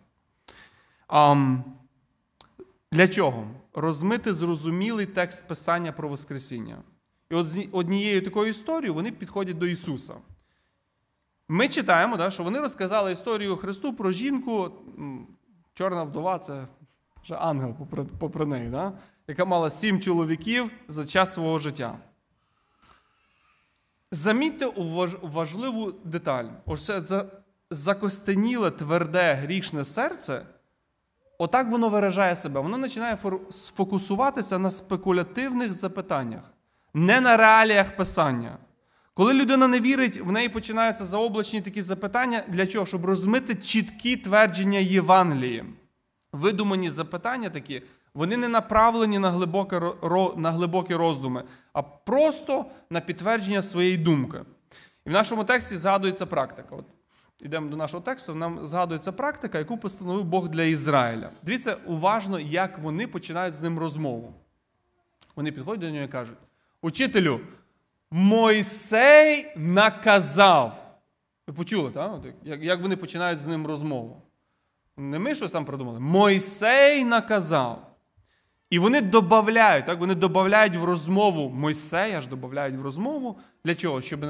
Um, 1.09 1.61
для 2.97 3.07
чого? 3.07 3.47
Розмити 3.73 4.33
зрозумілий 4.33 5.05
текст 5.05 5.47
Писання 5.47 5.91
про 5.91 6.09
Воскресіння. 6.09 6.77
І 7.29 7.35
от 7.35 7.47
з 7.47 7.67
однією 7.71 8.21
такою 8.21 8.49
історією 8.49 8.93
вони 8.93 9.11
підходять 9.11 9.57
до 9.57 9.65
Ісуса. 9.65 10.13
Ми 11.47 11.67
читаємо, 11.67 12.17
да, 12.17 12.31
що 12.31 12.43
вони 12.43 12.59
розказали 12.59 13.11
історію 13.11 13.57
Христу 13.57 13.93
про 13.93 14.11
жінку. 14.11 14.71
Чорна 15.73 16.03
вдова 16.03 16.39
це 16.39 16.67
вже 17.23 17.35
ангел 17.35 17.73
попри, 17.73 18.03
попри 18.19 18.45
неї. 18.45 18.69
Да? 18.69 18.93
яка 19.27 19.45
мала 19.45 19.69
сім 19.69 20.01
чоловіків 20.01 20.71
за 20.87 21.05
час 21.05 21.33
свого 21.33 21.59
життя. 21.59 21.97
Замітьте 24.11 24.71
важливу 25.21 25.91
деталь. 26.03 26.45
Ось 26.65 26.85
це 26.85 27.25
закостеніле, 27.71 28.71
тверде, 28.71 29.33
грішне 29.33 29.85
серце. 29.85 30.45
Отак 31.37 31.71
воно 31.71 31.89
виражає 31.89 32.35
себе. 32.35 32.61
Воно 32.61 32.81
починає 32.81 33.17
сфокусуватися 33.49 34.59
на 34.59 34.71
спекулятивних 34.71 35.73
запитаннях, 35.73 36.41
не 36.93 37.21
на 37.21 37.37
реаліях 37.37 37.95
писання. 37.95 38.57
Коли 39.13 39.33
людина 39.33 39.67
не 39.67 39.79
вірить, 39.79 40.21
в 40.21 40.31
неї 40.31 40.49
починаються 40.49 41.05
заоблачні 41.05 41.61
такі 41.61 41.81
запитання. 41.81 42.43
Для 42.47 42.67
чого? 42.67 42.85
Щоб 42.85 43.05
розмити 43.05 43.55
чіткі 43.55 44.15
твердження 44.15 44.79
Євангелії. 44.79 45.65
Видумані 46.33 46.89
запитання 46.89 47.49
такі, 47.49 47.83
вони 48.13 48.37
не 48.37 48.47
направлені 48.47 49.19
на 49.19 49.31
глибокі, 49.31 49.75
на 50.35 50.51
глибокі 50.51 50.95
роздуми, 50.95 51.43
а 51.73 51.81
просто 51.81 52.65
на 52.89 53.01
підтвердження 53.01 53.61
своєї 53.61 53.97
думки. 53.97 54.39
І 55.05 55.09
в 55.09 55.13
нашому 55.13 55.43
тексті 55.43 55.77
згадується 55.77 56.25
практика. 56.25 56.75
От 56.75 56.85
Йдемо 57.39 57.69
до 57.69 57.77
нашого 57.77 58.03
тексту, 58.03 58.35
нам 58.35 58.65
згадується 58.65 59.11
практика, 59.11 59.57
яку 59.57 59.77
постановив 59.77 60.23
Бог 60.23 60.49
для 60.49 60.63
Ізраїля. 60.63 61.29
Дивіться 61.43 61.77
уважно, 61.85 62.39
як 62.39 62.79
вони 62.79 63.07
починають 63.07 63.53
з 63.53 63.61
ним 63.61 63.79
розмову. 63.79 64.33
Вони 65.35 65.51
підходять 65.51 65.81
до 65.81 65.89
нього 65.89 66.05
і 66.05 66.07
кажуть: 66.07 66.37
Учителю, 66.81 67.39
Мойсей 68.11 69.47
наказав. 69.55 70.83
Ви 71.47 71.53
почули, 71.53 71.91
так? 71.91 72.21
як 72.43 72.81
вони 72.81 72.95
починають 72.95 73.39
з 73.39 73.47
ним 73.47 73.67
розмову? 73.67 74.21
Не 74.97 75.19
ми 75.19 75.35
щось 75.35 75.51
там 75.51 75.65
придумали. 75.65 75.99
Мойсей 75.99 77.03
наказав. 77.03 77.97
І 78.69 78.79
вони 78.79 79.01
додають, 79.01 79.85
так, 79.85 79.99
вони 79.99 80.15
додають 80.15 80.75
в 80.75 80.83
розмову 80.83 81.49
Мойсея 81.49 82.21
ж 82.21 82.29
додають 82.29 82.75
в 82.75 82.81
розмову. 82.81 83.39
Для 83.67 83.75
чого? 83.75 84.01
Щоб 84.01 84.25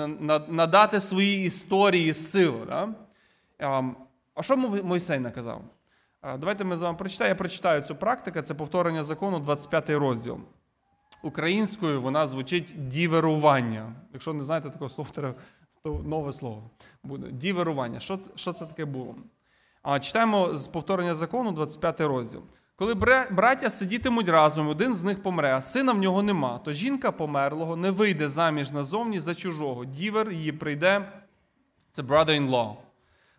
надати 0.50 1.02
своїй 1.02 1.46
історії 1.46 2.14
силу. 2.14 2.66
Так? 2.66 2.90
А 4.36 4.44
що 4.44 4.58
Мойсей 4.58 5.20
наказав? 5.20 5.62
Давайте 6.24 6.64
ми 6.64 6.78
з 6.78 6.82
вами 6.82 6.98
прочитаємо. 6.98 7.30
Я 7.30 7.36
прочитаю 7.36 7.82
цю 7.82 7.96
практику, 7.96 8.42
це 8.42 8.54
повторення 8.54 9.04
закону, 9.04 9.40
25 9.40 9.90
розділ. 9.90 10.40
Українською 11.24 12.02
вона 12.02 12.28
звучить 12.28 12.88
діверування. 12.88 13.94
Якщо 14.14 14.34
не 14.34 14.44
знаєте 14.44 14.70
такого 14.70 14.90
слова, 14.90 15.10
то 15.84 15.92
нове 16.06 16.34
слово 16.34 16.70
буде. 17.04 17.32
Діверування. 17.32 18.00
Що 18.00 18.20
що 18.36 18.54
це 18.54 18.66
таке 18.66 18.86
було? 18.86 19.16
А 19.82 20.00
Читаємо 20.00 20.56
з 20.56 20.68
повторення 20.68 21.14
закону, 21.14 21.52
25 21.52 22.02
розділ. 22.02 22.42
Коли 22.80 22.94
браття 23.32 23.70
сидітимуть 23.70 24.30
разом, 24.30 24.68
один 24.68 24.96
з 24.96 25.04
них 25.04 25.24
помре, 25.24 25.56
а 25.56 25.62
сина 25.62 25.92
в 25.92 25.98
нього 25.98 26.24
нема, 26.24 26.58
то 26.58 26.74
жінка 26.74 27.12
померлого 27.12 27.76
не 27.76 27.92
вийде 27.92 28.30
заміж 28.30 28.72
назовні 28.72 29.20
за 29.20 29.36
чужого. 29.36 29.86
Дівер 29.86 30.32
її 30.32 30.52
прийде, 30.52 31.12
це 31.92 32.02
brother-in-law, 32.02 32.76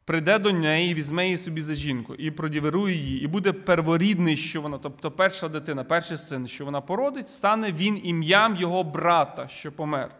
прийде 0.04 0.38
до 0.38 0.52
неї, 0.52 0.94
візьме 0.94 1.24
її 1.24 1.38
собі 1.38 1.60
за 1.60 1.74
жінку 1.74 2.14
і 2.14 2.30
продіверує 2.30 2.94
її, 2.94 3.24
і 3.24 3.26
буде 3.26 3.52
перворідний, 3.52 4.36
що 4.36 4.62
вона, 4.62 4.78
тобто 4.78 5.10
перша 5.10 5.48
дитина, 5.48 5.84
перший 5.84 6.18
син, 6.18 6.46
що 6.46 6.64
вона 6.64 6.80
породить, 6.80 7.28
стане 7.28 7.72
він 7.72 8.00
ім'ям 8.04 8.56
його 8.56 8.84
брата, 8.84 9.48
що 9.48 9.72
помер. 9.72 10.14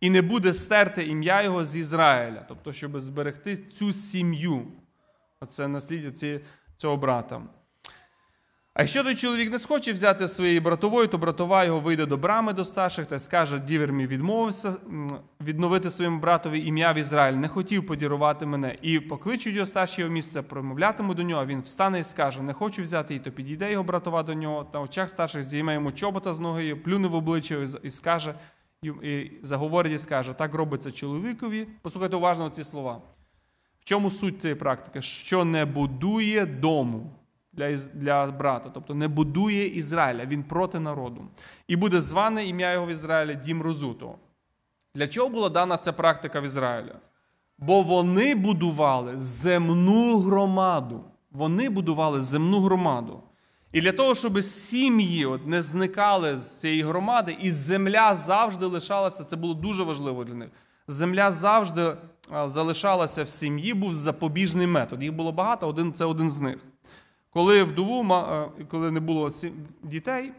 І 0.00 0.10
не 0.10 0.22
буде 0.22 0.52
стерти 0.52 1.06
ім'я 1.06 1.42
його 1.42 1.64
з 1.64 1.76
Ізраїля, 1.76 2.44
тобто, 2.48 2.72
щоб 2.72 3.00
зберегти 3.00 3.56
цю 3.56 3.92
сім'ю. 3.92 4.66
Оце 5.40 5.68
насліддя 5.68 6.40
цього 6.76 6.96
брата. 6.96 7.42
А 8.74 8.82
якщо 8.82 9.04
той 9.04 9.14
чоловік 9.14 9.52
не 9.52 9.58
схоче 9.58 9.92
взяти 9.92 10.28
своєї 10.28 10.60
братової, 10.60 11.08
то 11.08 11.18
братова 11.18 11.64
його 11.64 11.80
вийде 11.80 12.06
до 12.06 12.16
брами 12.16 12.52
до 12.52 12.64
старших 12.64 13.06
та 13.06 13.18
скаже, 13.18 13.58
дівер 13.58 13.92
мій 13.92 14.06
відмовився 14.06 14.76
відновити 15.40 15.90
своєму 15.90 16.18
братові 16.18 16.66
ім'я 16.66 16.92
в 16.92 16.96
Ізраїль, 16.96 17.36
не 17.36 17.48
хотів 17.48 17.86
подірувати 17.86 18.46
мене. 18.46 18.76
І 18.82 19.00
покличуть 19.00 19.54
його 19.54 19.66
старші 19.66 20.00
його 20.00 20.12
місце, 20.12 20.42
промовлятиму 20.42 21.14
до 21.14 21.22
нього. 21.22 21.46
Він 21.46 21.60
встане 21.60 22.00
і 22.00 22.02
скаже: 22.02 22.42
Не 22.42 22.52
хочу 22.52 22.82
взяти, 22.82 23.14
і 23.14 23.18
то 23.18 23.30
підійде 23.30 23.72
його 23.72 23.84
братова 23.84 24.22
до 24.22 24.34
нього, 24.34 24.66
на 24.74 24.80
очах 24.80 25.10
старших 25.10 25.42
зійме 25.42 25.74
йому 25.74 25.92
чобота 25.92 26.32
з 26.32 26.40
ноги, 26.40 26.74
плюне 26.74 27.08
в 27.08 27.14
обличчя 27.14 27.64
і 27.82 27.90
скаже, 27.90 28.34
і 28.82 29.30
заговорить 29.42 29.92
і 29.92 29.98
скаже: 29.98 30.32
так 30.32 30.54
робиться 30.54 30.90
чоловікові. 30.90 31.68
Послухайте 31.82 32.16
уважно 32.16 32.50
ці 32.50 32.64
слова. 32.64 33.00
В 33.80 33.84
чому 33.84 34.10
суть 34.10 34.40
цієї 34.40 34.54
практики? 34.58 35.02
Що 35.02 35.44
не 35.44 35.64
будує 35.64 36.46
дому 36.46 37.10
для 37.56 37.76
для 37.76 38.26
брата, 38.26 38.70
тобто 38.74 38.94
не 38.94 39.08
будує 39.08 39.66
Ізраїля, 39.66 40.26
він 40.26 40.42
проти 40.42 40.80
народу. 40.80 41.24
І 41.68 41.76
буде 41.76 42.00
зване 42.00 42.46
ім'я 42.46 42.72
його 42.72 42.86
в 42.86 42.90
Ізраїлі 42.90 43.34
Дім 43.34 43.62
Розутого. 43.62 44.18
Для 44.94 45.08
чого 45.08 45.28
була 45.28 45.48
дана 45.48 45.76
ця 45.76 45.92
практика 45.92 46.40
в 46.40 46.44
Ізраїлі? 46.44 46.92
Бо 47.58 47.82
вони 47.82 48.34
будували 48.34 49.18
земну 49.18 50.18
громаду. 50.18 51.04
Вони 51.32 51.68
будували 51.68 52.20
земну 52.20 52.60
громаду. 52.60 53.22
І 53.72 53.80
для 53.80 53.92
того, 53.92 54.14
щоб 54.14 54.42
сім'ї 54.42 55.26
от 55.26 55.46
не 55.46 55.62
зникали 55.62 56.36
з 56.36 56.60
цієї 56.60 56.82
громади, 56.82 57.36
і 57.40 57.50
земля 57.50 58.14
завжди 58.14 58.66
лишалася, 58.66 59.24
це 59.24 59.36
було 59.36 59.54
дуже 59.54 59.82
важливо 59.82 60.24
для 60.24 60.34
них. 60.34 60.48
Земля 60.88 61.32
завжди 61.32 61.96
залишалася 62.46 63.22
в 63.24 63.28
сім'ї, 63.28 63.74
був 63.74 63.94
запобіжний 63.94 64.66
метод. 64.66 65.02
Їх 65.02 65.12
було 65.12 65.32
багато, 65.32 65.68
один 65.68 65.92
це 65.92 66.04
один 66.04 66.30
з 66.30 66.40
них. 66.40 66.58
Коли 67.34 67.64
вдову, 67.64 68.14
е, 68.14 68.48
коли 68.68 68.90
не 68.90 69.00
було 69.00 69.30
дітей, 69.82 70.32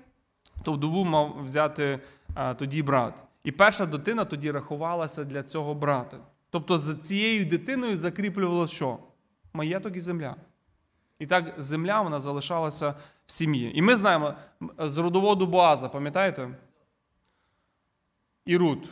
то 0.63 0.73
вдову 0.73 1.05
мав 1.05 1.43
взяти 1.43 1.99
е, 2.35 2.53
тоді 2.55 2.83
брат. 2.83 3.13
І 3.43 3.51
перша 3.51 3.85
дитина 3.85 4.25
тоді 4.25 4.51
рахувалася 4.51 5.23
для 5.23 5.43
цього 5.43 5.73
брата. 5.73 6.17
Тобто 6.49 6.77
за 6.77 6.95
цією 6.95 7.45
дитиною 7.45 7.97
закріплювалося 7.97 8.75
що? 8.75 8.99
Маєток 9.53 9.95
і 9.95 9.99
земля. 9.99 10.35
І 11.19 11.27
так 11.27 11.53
земля 11.57 12.01
вона 12.01 12.19
залишалася 12.19 12.95
в 13.25 13.31
сім'ї. 13.31 13.77
І 13.77 13.81
ми 13.81 13.95
знаємо 13.95 14.33
з 14.79 14.97
родоводу 14.97 15.47
Боаза, 15.47 15.89
пам'ятаєте? 15.89 16.49
І 18.45 18.57
Рут. 18.57 18.89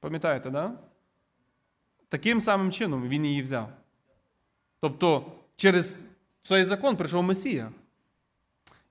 Пам'ятаєте, 0.00 0.50
да? 0.50 0.72
Таким 2.08 2.40
самим 2.40 2.72
чином 2.72 3.08
він 3.08 3.26
її 3.26 3.42
взяв. 3.42 3.68
Тобто, 4.80 5.32
через 5.56 6.02
цей 6.48 6.64
закон 6.64 6.96
прийшов 6.96 7.22
Месія. 7.22 7.70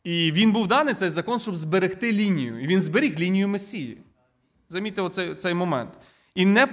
І 0.03 0.31
він 0.31 0.51
був 0.51 0.67
даний 0.67 0.93
цей 0.93 1.09
закон, 1.09 1.39
щоб 1.39 1.57
зберегти 1.57 2.11
лінію. 2.11 2.63
І 2.63 2.67
він 2.67 2.81
зберіг 2.81 3.19
лінію 3.19 3.47
Месії. 3.47 3.97
Замітьте 4.69 5.01
оцей 5.01 5.35
цей 5.35 5.53
момент. 5.53 5.89
І 6.35 6.45
не, 6.45 6.67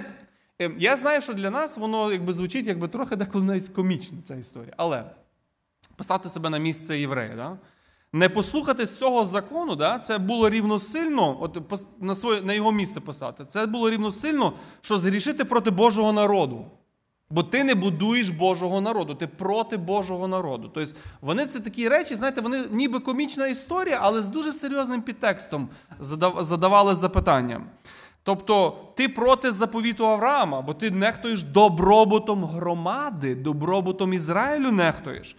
ем, 0.59 0.75
Я 0.79 0.97
знаю, 0.97 1.21
що 1.21 1.33
для 1.33 1.49
нас 1.49 1.77
воно 1.77 2.11
якби 2.11 2.33
звучить 2.33 2.67
якби 2.67 2.87
трохи 2.87 3.15
деколи 3.15 3.45
навіть 3.45 3.69
комічно, 3.69 4.17
ця 4.23 4.35
історія. 4.35 4.73
Але 4.77 5.03
поставте 5.95 6.29
себе 6.29 6.49
на 6.49 6.57
місце 6.57 6.99
єврея. 6.99 7.35
Да? 7.35 7.57
Не 8.13 8.29
послухати 8.29 8.85
з 8.85 8.97
цього 8.97 9.25
закону, 9.25 9.75
да, 9.75 9.99
це 9.99 10.17
було 10.17 10.49
рівносильно, 10.49 11.37
от 11.41 11.81
на 11.99 12.15
своє, 12.15 12.41
на 12.41 12.53
його 12.53 12.71
місце 12.71 13.01
писати, 13.01 13.45
це 13.49 13.65
було 13.65 13.89
рівносильно, 13.89 14.53
що 14.81 14.99
згрішити 14.99 15.45
проти 15.45 15.71
Божого 15.71 16.13
народу. 16.13 16.65
Бо 17.29 17.43
ти 17.43 17.63
не 17.63 17.75
будуєш 17.75 18.29
Божого 18.29 18.81
народу, 18.81 19.15
ти 19.15 19.27
проти 19.27 19.77
Божого 19.77 20.27
народу. 20.27 20.71
Тобто 20.73 20.91
вони 21.21 21.45
це 21.45 21.59
такі 21.59 21.89
речі, 21.89 22.15
знаєте, 22.15 22.41
вони 22.41 22.63
ніби 22.71 22.99
комічна 22.99 23.47
історія, 23.47 23.99
але 24.01 24.21
з 24.21 24.29
дуже 24.29 24.53
серйозним 24.53 25.01
підтекстом 25.01 25.69
задавали 26.39 26.95
запитання. 26.95 27.61
Тобто, 28.23 28.77
ти 28.95 29.09
проти 29.09 29.51
заповіту 29.51 30.07
Авраама, 30.07 30.61
бо 30.61 30.73
ти 30.73 30.91
нехтуєш 30.91 31.43
добробутом 31.43 32.43
громади, 32.43 33.35
добробутом 33.35 34.13
Ізраїлю 34.13 34.71
нехтуєш. 34.71 35.35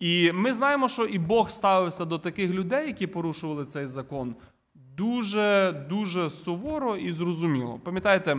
І 0.00 0.32
ми 0.32 0.54
знаємо, 0.54 0.88
що 0.88 1.04
і 1.04 1.18
Бог 1.18 1.50
ставився 1.50 2.04
до 2.04 2.18
таких 2.18 2.50
людей, 2.50 2.86
які 2.86 3.06
порушували 3.06 3.66
цей 3.66 3.86
закон, 3.86 4.34
дуже 4.74 5.72
дуже 5.88 6.30
суворо 6.30 6.96
і 6.96 7.12
зрозуміло. 7.12 7.80
Пам'ятаєте? 7.84 8.36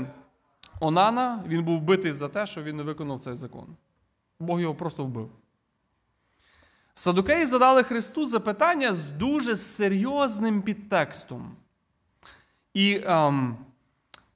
Онана 0.83 1.43
він 1.47 1.63
був 1.63 1.79
вбитий 1.79 2.11
за 2.11 2.27
те, 2.27 2.45
що 2.45 2.63
він 2.63 2.77
не 2.77 2.83
виконав 2.83 3.19
цей 3.19 3.35
закон. 3.35 3.65
Бог 4.39 4.61
його 4.61 4.75
просто 4.75 5.05
вбив. 5.05 5.29
Садукеї 6.93 7.45
задали 7.45 7.83
Христу 7.83 8.25
запитання 8.25 8.93
з 8.93 9.03
дуже 9.03 9.55
серйозним 9.55 10.61
підтекстом. 10.61 11.51
І 12.73 13.01
ем, 13.03 13.57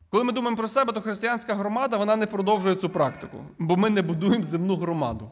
коли 0.09 0.23
ми 0.23 0.31
думаємо 0.31 0.57
про 0.57 0.67
себе, 0.67 0.93
то 0.93 1.01
християнська 1.01 1.55
громада 1.55 1.97
вона 1.97 2.15
не 2.15 2.25
продовжує 2.25 2.75
цю 2.75 2.89
практику, 2.89 3.37
бо 3.59 3.77
ми 3.77 3.89
не 3.89 4.01
будуємо 4.01 4.43
земну 4.43 4.75
громаду. 4.75 5.31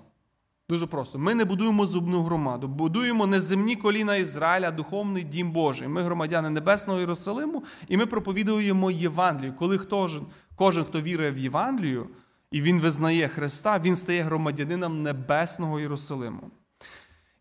Дуже 0.69 0.87
просто. 0.87 1.19
Ми 1.19 1.35
не 1.35 1.45
будуємо 1.45 1.85
зубну 1.85 2.23
громаду, 2.23 2.67
будуємо 2.67 3.27
не 3.27 3.41
земні 3.41 3.75
коліна 3.75 4.15
Ізраїля, 4.15 4.71
духовний 4.71 5.23
дім 5.23 5.51
Божий. 5.51 5.87
Ми 5.87 6.01
громадяни 6.01 6.49
Небесного 6.49 6.99
Єрусалиму, 6.99 7.63
і 7.87 7.97
ми 7.97 8.05
проповідуємо 8.05 8.91
Євангелію. 8.91 9.53
Коли 9.53 9.77
хто, 9.77 10.09
кожен, 10.55 10.83
хто 10.83 11.01
вірує 11.01 11.31
в 11.31 11.37
Євангелію, 11.37 12.09
і 12.51 12.61
він 12.61 12.81
визнає 12.81 13.27
Христа, 13.27 13.79
він 13.79 13.95
стає 13.95 14.21
громадянином 14.21 15.03
Небесного 15.03 15.79
Єрусалиму. 15.79 16.51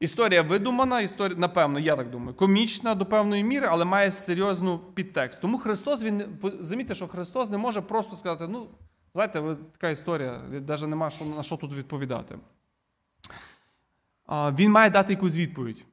Історія 0.00 0.42
видумана, 0.42 1.00
історія, 1.00 1.38
напевно, 1.38 1.78
я 1.78 1.96
так 1.96 2.10
думаю, 2.10 2.34
комічна 2.34 2.94
до 2.94 3.06
певної 3.06 3.44
міри, 3.44 3.68
але 3.70 3.84
має 3.84 4.12
серйозну 4.12 4.78
підтекст. 4.78 5.40
Тому 5.40 5.58
Христос, 5.58 6.02
він 6.02 6.38
замітьте, 6.60 6.94
що 6.94 7.08
Христос 7.08 7.50
не 7.50 7.58
може 7.58 7.80
просто 7.80 8.16
сказати, 8.16 8.46
ну, 8.48 8.68
знаєте, 9.14 9.56
така 9.72 9.88
історія, 9.88 10.42
навіть 10.68 10.86
нема 10.86 11.10
що, 11.10 11.24
на 11.24 11.42
що 11.42 11.56
тут 11.56 11.74
відповідати. 11.74 12.38
Він 14.28 14.70
має 14.70 14.90
дати 14.90 15.12
якусь 15.12 15.36
відповідь. 15.36 15.84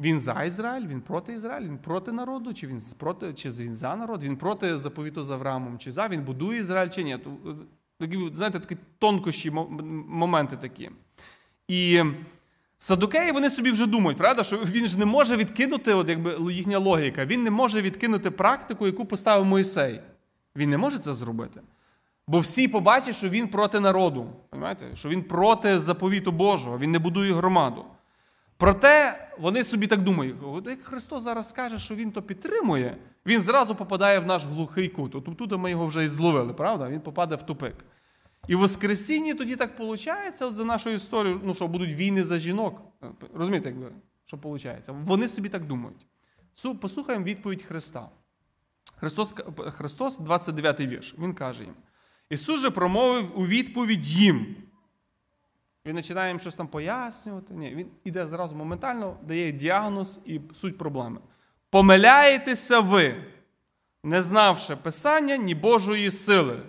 Він 0.00 0.20
за 0.20 0.42
Ізраїль, 0.42 0.86
він 0.86 1.00
проти 1.00 1.32
Ізраїль, 1.32 1.66
він 1.66 1.78
проти 1.78 2.12
народу, 2.12 2.54
чи 2.54 2.66
він 2.66 2.80
проти, 2.98 3.34
чи 3.34 3.48
він 3.50 3.74
за 3.74 3.96
народ, 3.96 4.22
він 4.22 4.36
проти 4.36 4.76
заповіту 4.76 5.24
з 5.24 5.30
Авраамом, 5.30 5.78
чи 5.78 5.92
за, 5.92 6.08
він 6.08 6.24
будує 6.24 6.60
Ізраїль, 6.60 6.90
чи 6.90 7.02
ні. 7.02 7.18
Такі, 8.00 8.30
знаєте, 8.32 8.60
такі 8.60 8.76
тонкощі, 8.98 9.50
моменти 9.50 10.56
такі. 10.56 10.90
І 11.68 12.02
садукеї 12.78 13.32
вони 13.32 13.50
собі 13.50 13.70
вже 13.70 13.86
думають, 13.86 14.18
правда, 14.18 14.44
що 14.44 14.56
він 14.56 14.86
ж 14.86 14.98
не 14.98 15.04
може 15.04 15.36
відкинути, 15.36 15.94
от 15.94 16.08
якби 16.08 16.52
їхня 16.52 16.78
логіка, 16.78 17.24
він 17.24 17.42
не 17.42 17.50
може 17.50 17.82
відкинути 17.82 18.30
практику, 18.30 18.86
яку 18.86 19.04
поставив 19.04 19.46
Моїсей. 19.46 20.00
Він 20.56 20.70
не 20.70 20.78
може 20.78 20.98
це 20.98 21.14
зробити. 21.14 21.60
Бо 22.28 22.40
всі 22.40 22.68
побачать, 22.68 23.16
що 23.16 23.28
він 23.28 23.48
проти 23.48 23.80
народу, 23.80 24.32
розумієте? 24.52 24.96
що 24.96 25.08
він 25.08 25.22
проти 25.22 25.78
заповіту 25.78 26.32
Божого, 26.32 26.78
він 26.78 26.90
не 26.90 26.98
будує 26.98 27.34
громаду. 27.34 27.84
Проте 28.58 29.28
вони 29.38 29.64
собі 29.64 29.86
так 29.86 30.02
думають: 30.02 30.36
як 30.66 30.82
Христос 30.82 31.22
зараз 31.22 31.48
скаже, 31.48 31.78
що 31.78 31.94
Він 31.94 32.12
то 32.12 32.22
підтримує, 32.22 32.96
він 33.26 33.42
зразу 33.42 33.74
попадає 33.74 34.18
в 34.18 34.26
наш 34.26 34.44
глухий 34.44 34.88
кут. 34.88 35.14
От 35.14 35.36
тут 35.36 35.52
ми 35.52 35.70
його 35.70 35.86
вже 35.86 36.04
і 36.04 36.08
зловили, 36.08 36.54
правда? 36.54 36.88
Він 36.88 37.00
попаде 37.00 37.34
в 37.34 37.42
тупик. 37.42 37.74
І 38.48 38.54
в 38.54 38.58
Воскресінні 38.58 39.34
тоді 39.34 39.56
так 39.56 39.78
виходить, 39.78 40.42
от 40.42 40.54
за 40.54 40.64
нашою 40.64 40.96
історією, 40.96 41.40
ну 41.44 41.54
що 41.54 41.68
будуть 41.68 41.92
війни 41.94 42.24
за 42.24 42.38
жінок. 42.38 42.80
Розумієте, 43.34 43.68
якби, 43.68 43.92
що 44.26 44.36
виходить? 44.36 44.88
Вони 44.88 45.28
собі 45.28 45.48
так 45.48 45.66
думають. 45.66 46.06
Послухаємо 46.80 47.24
відповідь 47.24 47.62
Христа. 47.62 48.08
Христос, 48.96 49.34
Христос, 49.56 50.18
29 50.18 50.80
вірш, 50.80 51.14
Він 51.18 51.34
каже 51.34 51.62
їм: 51.62 51.74
Ісус 52.30 52.60
же 52.60 52.70
промовив 52.70 53.38
у 53.38 53.46
відповідь 53.46 54.04
їм. 54.04 54.56
Він 55.88 55.96
починає 55.96 56.30
їм 56.30 56.40
щось 56.40 56.56
там 56.56 56.68
пояснювати. 56.68 57.54
Ні, 57.54 57.74
він 57.74 57.90
іде 58.04 58.26
зразу 58.26 58.54
моментально, 58.54 59.16
дає 59.22 59.52
діагноз 59.52 60.20
і 60.24 60.40
суть 60.54 60.78
проблеми. 60.78 61.20
Помиляєтеся 61.70 62.80
ви, 62.80 63.24
не 64.02 64.22
знавши 64.22 64.76
Писання 64.76 65.36
ні 65.36 65.54
Божої 65.54 66.10
сили. 66.10 66.62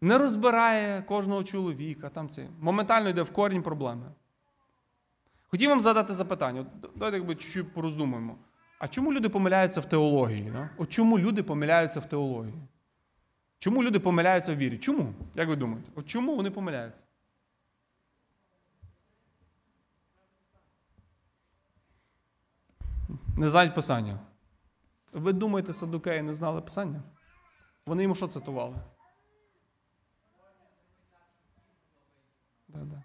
Не 0.00 0.18
розбирає 0.18 1.02
кожного 1.02 1.44
чоловіка. 1.44 2.08
Там 2.08 2.28
це. 2.28 2.48
Моментально 2.60 3.08
йде 3.08 3.22
в 3.22 3.32
корінь 3.32 3.62
проблеми. 3.62 4.06
Хотів 5.48 5.70
вам 5.70 5.80
задати 5.80 6.14
запитання. 6.14 6.66
Давайте 6.96 7.16
якби 7.16 7.34
чуть-чуть 7.34 7.74
пороздумуємо. 7.74 8.36
А 8.78 8.88
чому 8.88 9.12
люди 9.12 9.28
помиляються 9.28 9.80
в 9.80 9.84
теології? 9.84 10.50
Да? 10.50 10.70
От 10.76 10.88
чому 10.88 11.18
люди 11.18 11.42
помиляються 11.42 12.00
в 12.00 12.08
теології? 12.08 12.62
Чому 13.58 13.82
люди 13.82 13.98
помиляються 13.98 14.54
в 14.54 14.56
вірі? 14.56 14.78
Чому? 14.78 15.14
Як 15.34 15.48
ви 15.48 15.56
думаєте? 15.56 15.90
От 15.94 16.06
чому 16.06 16.36
вони 16.36 16.50
помиляються? 16.50 17.02
Не 23.36 23.48
знають 23.48 23.74
Писання. 23.74 24.18
Ви 25.12 25.32
думаєте, 25.32 25.72
садукеї 25.72 26.22
не 26.22 26.34
знали 26.34 26.60
Писання? 26.60 27.02
Вони 27.86 28.02
йому 28.02 28.14
що 28.14 28.28
цитували? 28.28 28.76
Да-да. 32.68 33.02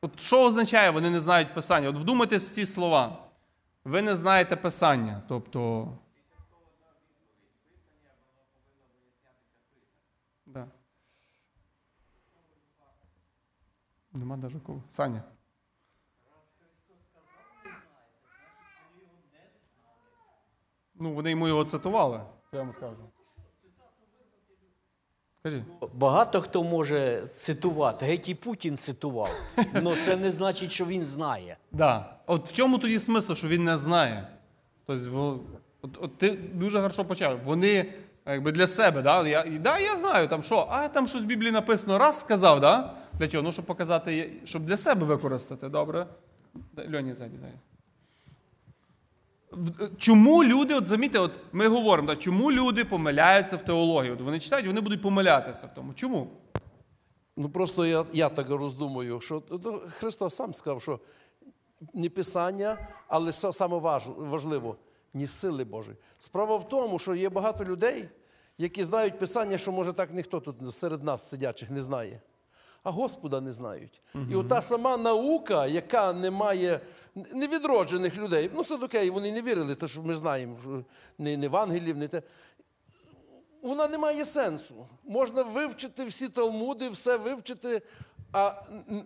От 0.00 0.20
що 0.20 0.42
означає, 0.42 0.90
вони 0.90 1.10
не 1.10 1.20
знають 1.20 1.54
Писання? 1.54 1.88
От 1.88 1.96
вдумайтесь 1.96 2.50
в 2.50 2.54
ці 2.54 2.66
слова. 2.66 3.26
Ви 3.84 4.02
не 4.02 4.16
знаєте 4.16 4.56
Писання. 4.56 5.22
Тобто. 5.28 5.88
Да. 10.46 10.66
Нема 14.16 14.36
даже 14.36 14.60
кого. 14.60 14.82
Саня. 14.90 15.22
Ну, 20.94 21.12
вони 21.14 21.30
йому 21.30 21.48
його 21.48 21.64
цитували, 21.64 22.20
я 22.52 22.58
вам 22.58 22.72
скажу. 22.72 22.96
Кажи. 25.42 25.64
Багато 25.94 26.40
хто 26.40 26.64
може 26.64 27.26
цитувати. 27.26 28.06
Геть 28.06 28.28
і 28.28 28.34
Путін 28.34 28.78
цитував. 28.78 29.30
але 29.74 29.96
це 29.96 30.16
не 30.16 30.30
значить, 30.30 30.70
що 30.70 30.84
він 30.84 31.04
знає. 31.04 31.56
Да. 31.72 32.16
От 32.26 32.48
в 32.48 32.52
чому 32.52 32.78
тоді 32.78 33.00
смисл, 33.00 33.34
що 33.34 33.48
він 33.48 33.64
не 33.64 33.78
знає? 33.78 34.28
Тобто, 34.86 35.40
от, 35.82 35.98
от 36.00 36.18
ти 36.18 36.30
дуже 36.30 36.80
хорошо 36.80 37.04
почав. 37.04 37.40
Вони 37.44 37.94
якби 38.26 38.52
для 38.52 38.66
себе, 38.66 39.02
да? 39.02 39.28
Я, 39.28 39.44
да, 39.60 39.78
я 39.78 39.96
знаю, 39.96 40.28
там 40.28 40.42
що, 40.42 40.68
а 40.70 40.88
там 40.88 41.06
щось 41.06 41.22
в 41.22 41.26
Біблії 41.26 41.52
написано, 41.52 41.98
раз 41.98 42.20
сказав, 42.20 42.60
да? 42.60 42.94
Для 43.18 43.28
чого? 43.28 43.42
Ну, 43.42 43.52
щоб 43.52 43.64
показати, 43.64 44.32
щоб 44.44 44.64
для 44.64 44.76
себе 44.76 45.06
використати, 45.06 45.68
добре? 45.68 46.06
Льоні, 46.94 47.14
ззаді 47.14 47.36
дай. 47.36 47.52
Чому 49.98 50.44
люди, 50.44 50.74
от 50.74 50.86
замітьте, 50.86 51.18
от 51.18 51.32
ми 51.52 51.68
говоримо, 51.68 52.08
да, 52.08 52.16
чому 52.16 52.52
люди 52.52 52.84
помиляються 52.84 53.56
в 53.56 53.62
теології? 53.64 54.12
От 54.12 54.20
вони 54.20 54.40
читають, 54.40 54.66
вони 54.66 54.80
будуть 54.80 55.02
помилятися 55.02 55.66
в 55.66 55.74
тому. 55.74 55.94
Чому? 55.94 56.30
Ну 57.36 57.48
просто 57.48 57.86
я, 57.86 58.04
я 58.12 58.28
так 58.28 58.50
роздумую, 58.50 59.20
що 59.20 59.42
ну, 59.50 59.80
Христос 59.88 60.34
сам 60.36 60.54
сказав, 60.54 60.82
що 60.82 61.00
не 61.94 62.08
Писання, 62.10 62.78
але 63.08 63.30
са- 63.30 63.52
саме 63.52 63.78
важливо, 64.18 64.76
ні 65.14 65.26
сили 65.26 65.64
Божої. 65.64 65.96
Справа 66.18 66.56
в 66.56 66.68
тому, 66.68 66.98
що 66.98 67.14
є 67.14 67.28
багато 67.28 67.64
людей, 67.64 68.08
які 68.58 68.84
знають 68.84 69.18
Писання, 69.18 69.58
що 69.58 69.72
може 69.72 69.92
так 69.92 70.12
ніхто 70.14 70.40
тут 70.40 70.74
серед 70.74 71.04
нас 71.04 71.28
сидячих 71.28 71.70
не 71.70 71.82
знає. 71.82 72.20
А 72.86 72.90
Господа 72.90 73.40
не 73.40 73.52
знають. 73.52 74.00
І 74.30 74.34
ота 74.34 74.62
сама 74.62 74.96
наука, 74.96 75.66
яка 75.66 76.12
не 76.12 76.30
має 76.30 76.80
невідроджених 77.32 78.18
людей, 78.18 78.50
ну 78.54 78.64
садокеї, 78.64 79.10
вони 79.10 79.32
не 79.32 79.42
вірили, 79.42 79.74
то 79.74 79.86
що 79.86 80.02
ми 80.02 80.16
знаємо, 80.16 80.56
що 80.62 80.84
не, 81.18 81.36
не 81.36 81.46
Евангелів, 81.46 81.96
не 81.96 82.08
те 82.08 82.22
вона 83.62 83.88
не 83.88 83.98
має 83.98 84.24
сенсу. 84.24 84.86
Можна 85.04 85.42
вивчити 85.42 86.04
всі 86.04 86.28
талмуди, 86.28 86.88
все 86.88 87.16
вивчити, 87.16 87.82
а 88.32 88.52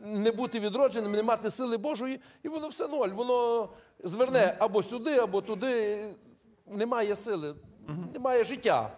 не 0.05 0.33
бути 0.33 0.61
відродженим, 0.61 1.13
не 1.13 1.23
мати 1.23 1.51
сили 1.51 1.77
Божої, 1.77 2.21
і 2.43 2.49
воно 2.49 2.69
все 2.69 2.89
ноль. 2.89 3.09
Воно 3.09 3.69
зверне 4.05 4.57
або 4.59 4.83
сюди, 4.83 5.19
або 5.19 5.41
туди. 5.41 6.05
Немає 6.67 7.17
сили, 7.17 7.55
немає 8.15 8.45
життя. 8.45 8.97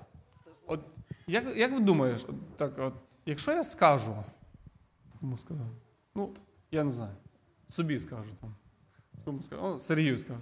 От 0.67 0.81
як, 1.27 1.57
як 1.57 1.73
ви 1.73 1.81
думаєш, 1.81 2.21
так, 2.57 2.73
от, 2.79 2.93
якщо 3.27 3.53
я 3.53 3.65
скажу, 3.65 4.17
кому 5.23 5.37
сказав? 5.37 5.67
Ну, 6.15 6.35
я 6.71 6.85
не 6.85 6.91
знаю. 6.91 7.13
Собі 7.69 7.99
скажу 7.99 8.31
там. 8.41 8.55
Кому 9.25 9.43
скажу? 9.43 9.63
О, 9.63 9.79
Сергію 9.79 10.19
скажу. 10.19 10.41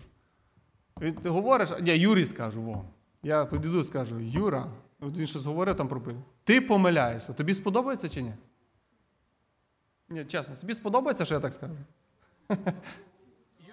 Він, 1.00 1.14
ти 1.14 1.28
говориш, 1.28 1.70
ні, 1.80 1.90
Юрій 1.96 2.24
скажу, 2.24 2.62
во. 2.62 2.84
Я 3.22 3.44
підійду 3.46 3.80
і 3.80 3.84
скажу, 3.84 4.20
Юра, 4.20 4.66
от 5.00 5.16
він 5.18 5.26
щось 5.26 5.44
говорив 5.44 5.76
там 5.76 5.88
про 5.88 6.00
пиво. 6.00 6.22
Ти 6.44 6.60
помиляєшся. 6.60 7.32
Тобі 7.32 7.54
сподобається 7.54 8.08
чи 8.08 8.22
ні? 8.22 8.34
Ні, 10.08 10.24
чесно, 10.24 10.56
тобі 10.56 10.74
сподобається, 10.74 11.24
що 11.24 11.34
я 11.34 11.40
так 11.40 11.54
скажу? 11.54 11.74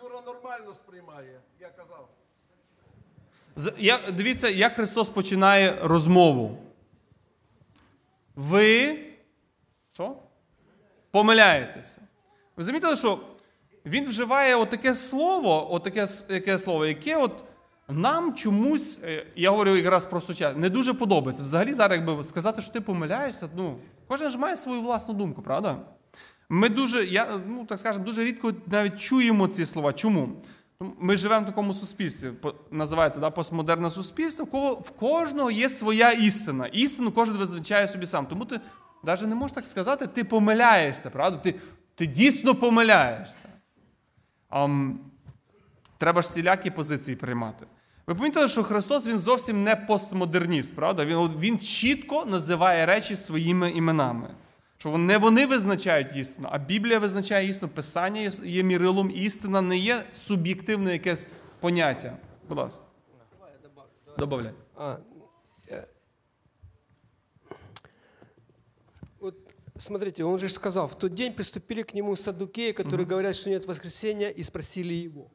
Юра 0.03 0.21
нормально 0.25 0.73
сприймає, 0.73 1.39
я 1.59 1.69
казав. 1.69 2.09
З- 3.55 3.73
Я, 3.77 4.11
дивіться, 4.11 4.49
як 4.49 4.73
Христос 4.73 5.09
починає 5.09 5.79
розмову. 5.87 6.57
Ви? 8.35 9.03
Помиляєтеся. 11.17 12.01
Ви 12.57 12.63
замітили, 12.63 12.95
що 12.95 13.19
він 13.85 14.07
вживає 14.07 14.55
отаке 14.55 14.95
слово, 14.95 15.73
отаке 15.73 16.07
яке 16.29 16.59
слово, 16.59 16.85
яке 16.85 17.17
от 17.17 17.43
нам 17.89 18.35
чомусь, 18.35 18.99
е, 19.03 19.25
я 19.35 19.51
говорю 19.51 19.75
якраз 19.75 20.05
про 20.05 20.21
сучасне, 20.21 20.59
не 20.59 20.69
дуже 20.69 20.93
подобається. 20.93 21.43
Взагалі, 21.43 21.73
зараз, 21.73 21.99
якби 21.99 22.23
сказати, 22.23 22.61
що 22.61 22.73
ти 22.73 22.81
помиляєшся, 22.81 23.49
ну, 23.55 23.77
кожен 24.07 24.29
ж 24.29 24.37
має 24.37 24.57
свою 24.57 24.81
власну 24.81 25.13
думку, 25.13 25.41
правда? 25.41 25.77
Ми 26.49 26.69
дуже, 26.69 27.05
я, 27.05 27.41
ну, 27.47 27.65
так 27.65 27.79
скажемо, 27.79 28.05
дуже 28.05 28.23
рідко 28.23 28.53
навіть 28.67 28.99
чуємо 28.99 29.47
ці 29.47 29.65
слова. 29.65 29.93
Чому? 29.93 30.29
Ми 30.99 31.17
живемо 31.17 31.43
в 31.43 31.47
такому 31.47 31.73
суспільстві, 31.73 32.31
називається 32.71 33.19
да, 33.19 33.29
постмодерне 33.29 33.91
суспільство, 33.91 34.45
в, 34.45 34.51
кого, 34.51 34.73
в 34.73 34.89
кожного 34.89 35.51
є 35.51 35.69
своя 35.69 36.11
істина. 36.11 36.67
Істину 36.67 37.11
кожен 37.11 37.37
визначає 37.37 37.87
собі 37.87 38.05
сам. 38.05 38.25
Тому 38.25 38.45
ти 38.45 38.59
навіть 39.07 39.27
не 39.27 39.35
можеш 39.35 39.55
так 39.55 39.65
сказати, 39.65 40.07
ти 40.07 40.23
помиляєшся, 40.23 41.09
правда? 41.09 41.37
Ти, 41.37 41.55
ти 41.95 42.05
дійсно 42.05 42.55
помиляєшся. 42.55 43.45
Ам, 44.49 44.99
треба 45.97 46.21
ж 46.21 46.27
всілякі 46.27 46.69
позиції 46.71 47.15
приймати. 47.15 47.65
Ви 48.07 48.15
помітили, 48.15 48.47
що 48.47 48.63
Христос 48.63 49.07
він 49.07 49.19
зовсім 49.19 49.63
не 49.63 49.75
постмодерніст, 49.75 50.75
правда? 50.75 51.05
Він, 51.05 51.17
він 51.39 51.59
чітко 51.59 52.25
називає 52.25 52.85
речі 52.85 53.15
своїми 53.15 53.71
іменами. 53.71 54.29
Що 54.77 54.97
не 54.97 55.17
вони 55.17 55.45
визначають 55.45 56.15
істину, 56.15 56.47
а 56.51 56.57
Біблія 56.57 56.99
визначає 56.99 57.47
істину. 57.47 57.71
Писання 57.71 58.21
є- 58.21 58.31
є 58.43 58.63
мірилом. 58.63 59.11
Істина 59.15 59.61
не 59.61 59.77
є 59.77 60.03
суб'єктивне 60.11 60.93
якесь 60.93 61.27
поняття. 61.59 62.17
Будь 62.49 62.57
ласка. 62.57 62.83
Добавляй. 64.17 64.53
Смотрите, 69.81 70.23
он 70.23 70.39
же 70.39 70.49
сказал, 70.49 70.87
в 70.87 70.95
тот 70.97 71.13
день 71.13 71.33
приступили 71.33 71.83
к 71.83 71.93
нему 71.93 72.15
садукеи, 72.15 72.71
которые 72.71 73.05
говорят, 73.05 73.35
что 73.35 73.49
нет 73.49 73.65
воскресения, 73.65 74.29
и 74.29 74.43
спросили 74.43 74.93
его. 74.93 75.31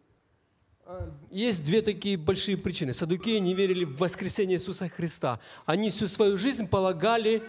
А, 0.85 1.11
Есть 1.31 1.65
две 1.65 1.83
такие 1.83 2.17
большие 2.17 2.57
причины. 2.57 2.95
Садукеи 2.95 3.39
не 3.39 3.55
верили 3.55 3.85
в 3.85 3.97
воскресение 3.99 4.59
Иисуса 4.59 4.89
Христа. 4.89 5.41
Они 5.67 5.91
всю 5.91 6.07
свою 6.07 6.37
жизнь 6.37 6.69
полагали 6.69 7.43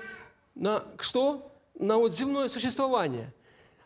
на 0.56 0.84
что? 1.00 1.52
На 1.80 1.98
вот 1.98 2.16
земное 2.16 2.50
существование. 2.50 3.34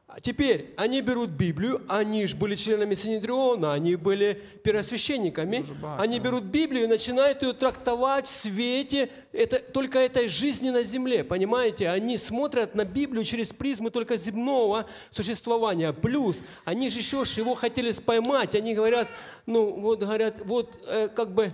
А 0.10 0.22
теперь 0.22 0.74
они 0.78 1.02
берут 1.02 1.32
Библию, 1.32 1.82
они 1.90 2.26
же 2.28 2.38
были 2.38 2.56
членами 2.56 2.96
Синедриона, 2.96 3.74
они 3.74 3.98
были 3.98 4.42
первосвященниками. 4.64 5.66
Они 6.00 6.22
берут 6.22 6.46
Библию 6.46 6.86
и 6.86 6.88
начинают 6.88 7.44
ее 7.44 7.52
трактовать 7.52 8.28
в 8.28 8.32
свете 8.32 9.10
это, 9.34 9.60
только 9.60 10.00
этой 10.00 10.30
жизни 10.30 10.70
на 10.70 10.82
земле. 10.82 11.26
Понимаете? 11.26 11.90
Они 11.90 12.18
смотрят 12.18 12.74
на 12.74 12.86
Библию 12.86 13.26
через 13.26 13.50
призму 13.50 13.92
только 13.92 14.16
земного 14.16 14.86
существования. 15.12 15.92
Плюс, 15.92 16.42
они 16.64 16.90
же 16.90 17.00
еще 17.00 17.24
его 17.36 17.54
хотели 17.54 17.92
споймать. 17.92 18.56
Они 18.56 18.74
говорят, 18.74 19.10
ну 19.46 19.74
вот 19.74 20.00
говорят, 20.00 20.40
вот 20.46 20.80
э, 20.88 21.10
как 21.10 21.34
бы 21.34 21.54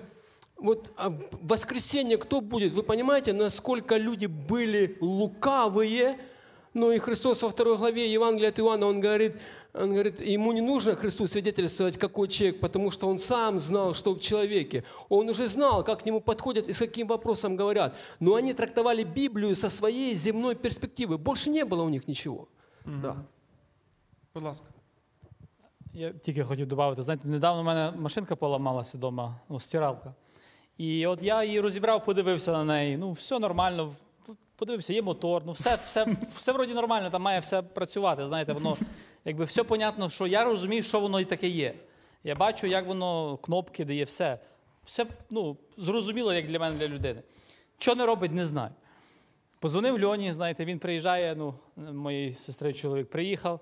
вот 0.57 0.91
а 0.95 1.09
в 1.09 1.25
воскресенье 1.41 2.19
кто 2.19 2.39
будет? 2.39 2.71
Вы 2.73 2.83
понимаете, 2.83 3.33
насколько 3.33 3.97
люди 3.97 4.27
были 4.27 4.95
лукавые? 5.01 6.19
Ну 6.74 6.92
и 6.92 6.98
Христос 6.98 7.42
во 7.42 7.48
второй 7.48 7.76
главе 7.76 8.12
Евангелия 8.12 8.50
от 8.50 8.60
Иоанна, 8.60 8.86
он 8.86 9.00
говорит, 9.00 9.36
он 9.74 9.92
говорит, 9.92 10.20
ему 10.20 10.52
не 10.52 10.60
нужно 10.60 10.94
Христу 10.96 11.26
свидетельствовать, 11.26 11.98
какой 11.98 12.28
человек, 12.28 12.60
потому 12.60 12.90
что 12.90 13.08
он 13.08 13.18
сам 13.18 13.58
знал, 13.58 13.94
что 13.94 14.14
в 14.14 14.20
человеке. 14.20 14.84
Он 15.08 15.28
уже 15.28 15.46
знал, 15.46 15.84
как 15.84 16.02
к 16.02 16.06
нему 16.06 16.20
подходят 16.20 16.68
и 16.68 16.72
с 16.72 16.78
каким 16.78 17.06
вопросом 17.06 17.56
говорят. 17.56 17.96
Но 18.20 18.34
они 18.34 18.54
трактовали 18.54 19.02
Библию 19.02 19.54
со 19.54 19.68
своей 19.68 20.14
земной 20.14 20.54
перспективы. 20.54 21.18
Больше 21.18 21.50
не 21.50 21.64
было 21.64 21.82
у 21.82 21.88
них 21.88 22.08
ничего. 22.08 22.48
Да. 22.84 23.16
Будь 24.34 24.42
ласка. 24.42 24.66
Я 25.92 26.12
тільки 26.12 26.44
хотів 26.44 26.66
додати. 26.66 27.02
Знаєте, 27.02 27.28
недавно 27.28 27.62
в 27.62 27.64
мене 27.64 27.92
машинка 27.98 28.36
поламалася 28.36 28.98
вдома, 28.98 29.40
ну, 29.48 29.60
стиралка. 29.60 30.14
І 30.76 31.06
от 31.06 31.22
я 31.22 31.44
її 31.44 31.60
розібрав, 31.60 32.04
подивився 32.04 32.52
на 32.52 32.64
неї. 32.64 32.96
Ну, 32.96 33.12
все 33.12 33.38
нормально. 33.38 33.92
Подивився, 34.63 34.93
є 34.93 35.01
мотор, 35.01 35.43
ну 35.45 35.51
все, 35.51 35.77
все, 35.85 36.07
все 36.35 36.51
вроді 36.51 36.73
нормально, 36.73 37.09
там 37.09 37.21
має 37.21 37.39
все 37.39 37.61
працювати. 37.61 38.27
Знаєте, 38.27 38.53
воно 38.53 38.77
якби 39.25 39.45
все 39.45 39.63
понятно, 39.63 40.09
що 40.09 40.27
я 40.27 40.43
розумію, 40.43 40.83
що 40.83 40.99
воно 40.99 41.19
і 41.19 41.25
таке 41.25 41.47
є. 41.47 41.73
Я 42.23 42.35
бачу, 42.35 42.67
як 42.67 42.87
воно 42.87 43.37
кнопки 43.37 43.85
дає, 43.85 44.03
все. 44.03 44.39
Все 44.85 45.05
ну, 45.29 45.57
зрозуміло, 45.77 46.33
як 46.33 46.47
для 46.47 46.59
мене, 46.59 46.77
для 46.77 46.87
людини. 46.87 47.21
Що 47.77 47.95
не 47.95 48.05
робить, 48.05 48.31
не 48.31 48.45
знаю. 48.45 48.71
Позвонив 49.59 50.03
Льоні, 50.03 50.33
знаєте, 50.33 50.65
він 50.65 50.79
приїжджає, 50.79 51.35
ну, 51.35 51.53
моєї 51.75 52.33
сестри 52.33 52.73
чоловік 52.73 53.09
приїхав, 53.09 53.59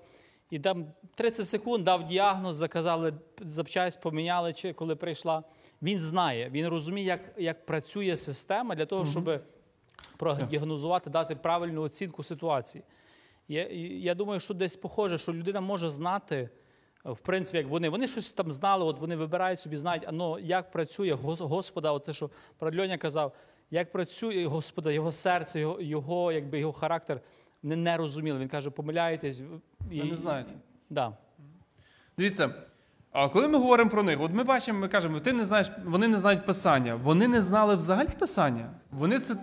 і 0.50 0.58
там 0.58 0.86
30 1.14 1.48
секунд 1.48 1.84
дав 1.84 2.04
діагноз, 2.04 2.56
заказали 2.56 3.12
запчасть, 3.40 4.00
поміняли, 4.00 4.52
чи 4.52 4.72
коли 4.72 4.96
прийшла. 4.96 5.42
Він 5.82 6.00
знає, 6.00 6.50
він 6.52 6.66
розуміє, 6.66 7.06
як, 7.06 7.20
як 7.36 7.66
працює 7.66 8.16
система 8.16 8.74
для 8.74 8.86
того, 8.86 9.06
щоб 9.06 9.40
продіагнозувати, 10.16 11.10
дати 11.10 11.36
правильну 11.36 11.82
оцінку 11.82 12.22
ситуації. 12.22 12.84
Я, 13.48 13.68
я 14.00 14.14
думаю, 14.14 14.40
що 14.40 14.54
десь 14.54 14.76
похоже, 14.76 15.18
що 15.18 15.32
людина 15.32 15.60
може 15.60 15.88
знати, 15.88 16.48
в 17.04 17.20
принципі, 17.20 17.58
як 17.58 17.66
вони. 17.66 17.88
Вони 17.88 18.08
щось 18.08 18.32
там 18.32 18.52
знали, 18.52 18.84
от 18.84 18.98
вони 18.98 19.16
вибирають 19.16 19.60
собі, 19.60 19.76
знають, 19.76 20.08
ну, 20.12 20.38
як 20.38 20.70
працює 20.70 21.12
Господа, 21.40 21.92
от 21.92 22.04
те, 22.04 22.12
що 22.12 22.30
Льоня 22.62 22.98
казав, 22.98 23.32
як 23.70 23.92
працює 23.92 24.46
Господа, 24.46 24.92
його 24.92 25.12
серце, 25.12 25.60
його, 25.60 25.80
його, 25.80 26.32
якби, 26.32 26.58
його 26.58 26.72
характер. 26.72 27.20
Вони 27.62 27.76
не 27.76 27.96
розуміли. 27.96 28.38
Він 28.38 28.48
каже, 28.48 28.70
помиляєтесь. 28.70 29.42
Ви 29.80 30.04
не 30.04 30.16
знаєте. 30.16 30.50
Да. 30.90 31.16
Дивіться, 32.18 32.54
а 33.12 33.28
коли 33.28 33.48
ми 33.48 33.58
говоримо 33.58 33.90
про 33.90 34.02
них, 34.02 34.20
от 34.20 34.32
ми 34.32 34.44
бачимо, 34.44 34.78
ми 34.78 34.88
кажемо, 34.88 35.20
ти 35.20 35.32
не 35.32 35.44
знаєш, 35.44 35.70
вони 35.84 36.08
не 36.08 36.18
знають 36.18 36.46
писання. 36.46 36.94
Вони 36.94 37.28
не 37.28 37.42
знали 37.42 37.76
взагалі 37.76 38.08
писання. 38.18 38.70
Вони 38.90 39.18
це. 39.20 39.36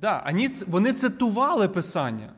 Да, 0.00 0.32
вони, 0.66 0.92
цитували 0.92 1.68
писання. 1.68 2.32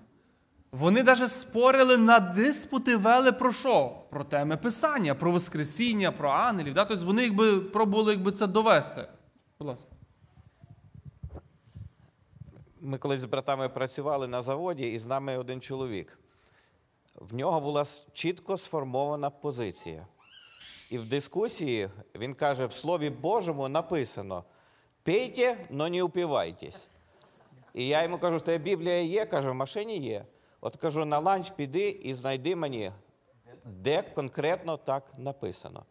Вони 0.73 1.03
навіть 1.03 1.29
спорили 1.29 1.97
на 1.97 2.21
диспути 2.21 2.97
вели 2.97 3.33
про 3.33 3.53
що? 3.53 4.03
Про 4.11 4.25
теми 4.25 4.57
писання, 4.57 5.15
про 5.15 5.33
Воскресіння, 5.33 6.13
про 6.13 6.31
ангелів. 6.31 6.75
Да? 6.75 6.85
Тобто 6.85 7.07
вони 7.07 7.23
якби 7.23 7.61
пробували 7.61 8.13
якби, 8.13 8.33
це 8.33 8.47
довести. 8.47 9.09
Будь 9.59 9.69
ласка. 9.69 9.89
Ми 12.81 12.99
колись 12.99 13.21
з 13.21 13.25
братами 13.25 13.69
працювали 13.69 14.29
на 14.29 14.43
заводі, 14.43 14.93
і 14.93 14.99
з 14.99 15.07
нами 15.07 15.39
один 15.39 15.61
чоловік. 15.61 16.19
В 17.15 17.35
нього 17.35 17.61
була 17.61 17.85
чітко 18.13 18.57
сформована 18.57 19.31
позиція. 19.31 20.07
І 20.91 20.99
в 20.99 21.09
дискусії 21.09 21.91
він 22.15 22.35
каже: 22.35 22.67
в 22.67 22.73
Слові 22.73 23.11
Божому 23.11 23.69
написано: 23.69 24.45
пейте, 25.03 25.67
но 25.71 25.89
не 25.89 26.03
упивайтесь. 26.03 26.89
І 27.75 27.89
я 27.89 28.03
йому 28.03 28.19
кажу, 28.19 28.37
в 28.37 28.41
тебе 28.41 28.65
Біблія 28.65 29.01
є? 29.01 29.25
Каже, 29.25 29.51
в 29.51 29.55
машині 29.55 29.99
є. 29.99 30.25
От 30.61 30.77
кажу, 30.77 31.05
на 31.05 31.19
ланч 31.19 31.51
піди 31.51 31.89
і 31.89 32.15
знайди 32.15 32.57
мені, 32.57 32.93
де 33.65 34.03
конкретно 34.03 34.77
так 34.77 35.03
написано. 35.19 35.85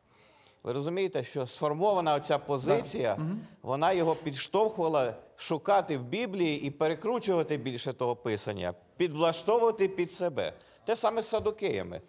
Ви 0.63 0.73
розумієте, 0.73 1.23
що 1.23 1.45
сформована 1.45 2.15
оця 2.15 2.37
позиція, 2.39 3.17
вона 3.61 3.91
його 3.93 4.15
підштовхувала 4.15 5.13
шукати 5.35 5.97
в 5.97 6.03
Біблії 6.03 6.61
і 6.61 6.71
перекручувати 6.71 7.57
більше 7.57 7.93
того 7.93 8.15
писання, 8.15 8.73
підлаштовувати 8.97 9.87
під 9.87 10.11
себе. 10.11 10.53
Те 10.85 10.95
саме 10.95 11.21
з 11.21 11.27
садокеями. 11.27 12.01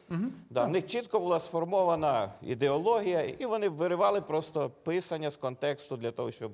Да, 0.50 0.64
в 0.64 0.68
них 0.68 0.86
чітко 0.86 1.20
була 1.20 1.40
сформована 1.40 2.32
ідеологія, 2.42 3.20
і 3.20 3.46
вони 3.46 3.68
виривали 3.68 4.20
просто 4.20 4.70
писання 4.70 5.30
з 5.30 5.36
контексту 5.36 5.96
для 5.96 6.10
того, 6.10 6.30
щоб 6.32 6.52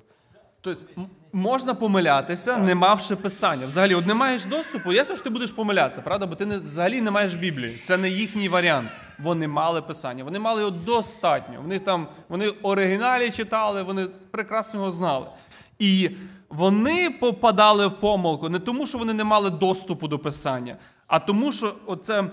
Тобто 0.65 0.85
можна 1.33 1.73
помилятися, 1.73 2.57
не 2.57 2.75
мавши 2.75 3.15
писання. 3.15 3.65
Взагалі, 3.65 3.95
от 3.95 4.05
не 4.05 4.13
маєш 4.13 4.45
доступу, 4.45 4.93
ясно, 4.93 5.15
що 5.15 5.23
ти 5.23 5.29
будеш 5.29 5.51
помилятися, 5.51 6.01
правда? 6.01 6.27
Бо 6.27 6.35
ти 6.35 6.45
не, 6.45 6.57
взагалі 6.57 7.01
не 7.01 7.11
маєш 7.11 7.35
Біблії. 7.35 7.81
Це 7.83 7.97
не 7.97 8.09
їхній 8.09 8.49
варіант. 8.49 8.89
Вони 9.19 9.47
мали 9.47 9.81
писання. 9.81 10.23
Вони 10.23 10.39
мали 10.39 10.61
його 10.61 10.71
достатньо. 10.71 11.59
Вони 11.61 11.79
там 11.79 12.07
вони 12.29 12.49
оригіналі 12.49 13.31
читали, 13.31 13.83
вони 13.83 14.05
прекрасно 14.31 14.79
його 14.79 14.91
знали. 14.91 15.25
І 15.79 16.09
вони 16.49 17.09
попадали 17.09 17.87
в 17.87 17.99
помилку 17.99 18.49
не 18.49 18.59
тому, 18.59 18.87
що 18.87 18.97
вони 18.97 19.13
не 19.13 19.23
мали 19.23 19.49
доступу 19.49 20.07
до 20.07 20.19
писання, 20.19 20.77
а 21.07 21.19
тому, 21.19 21.51
що 21.51 21.73
оце. 21.85 22.23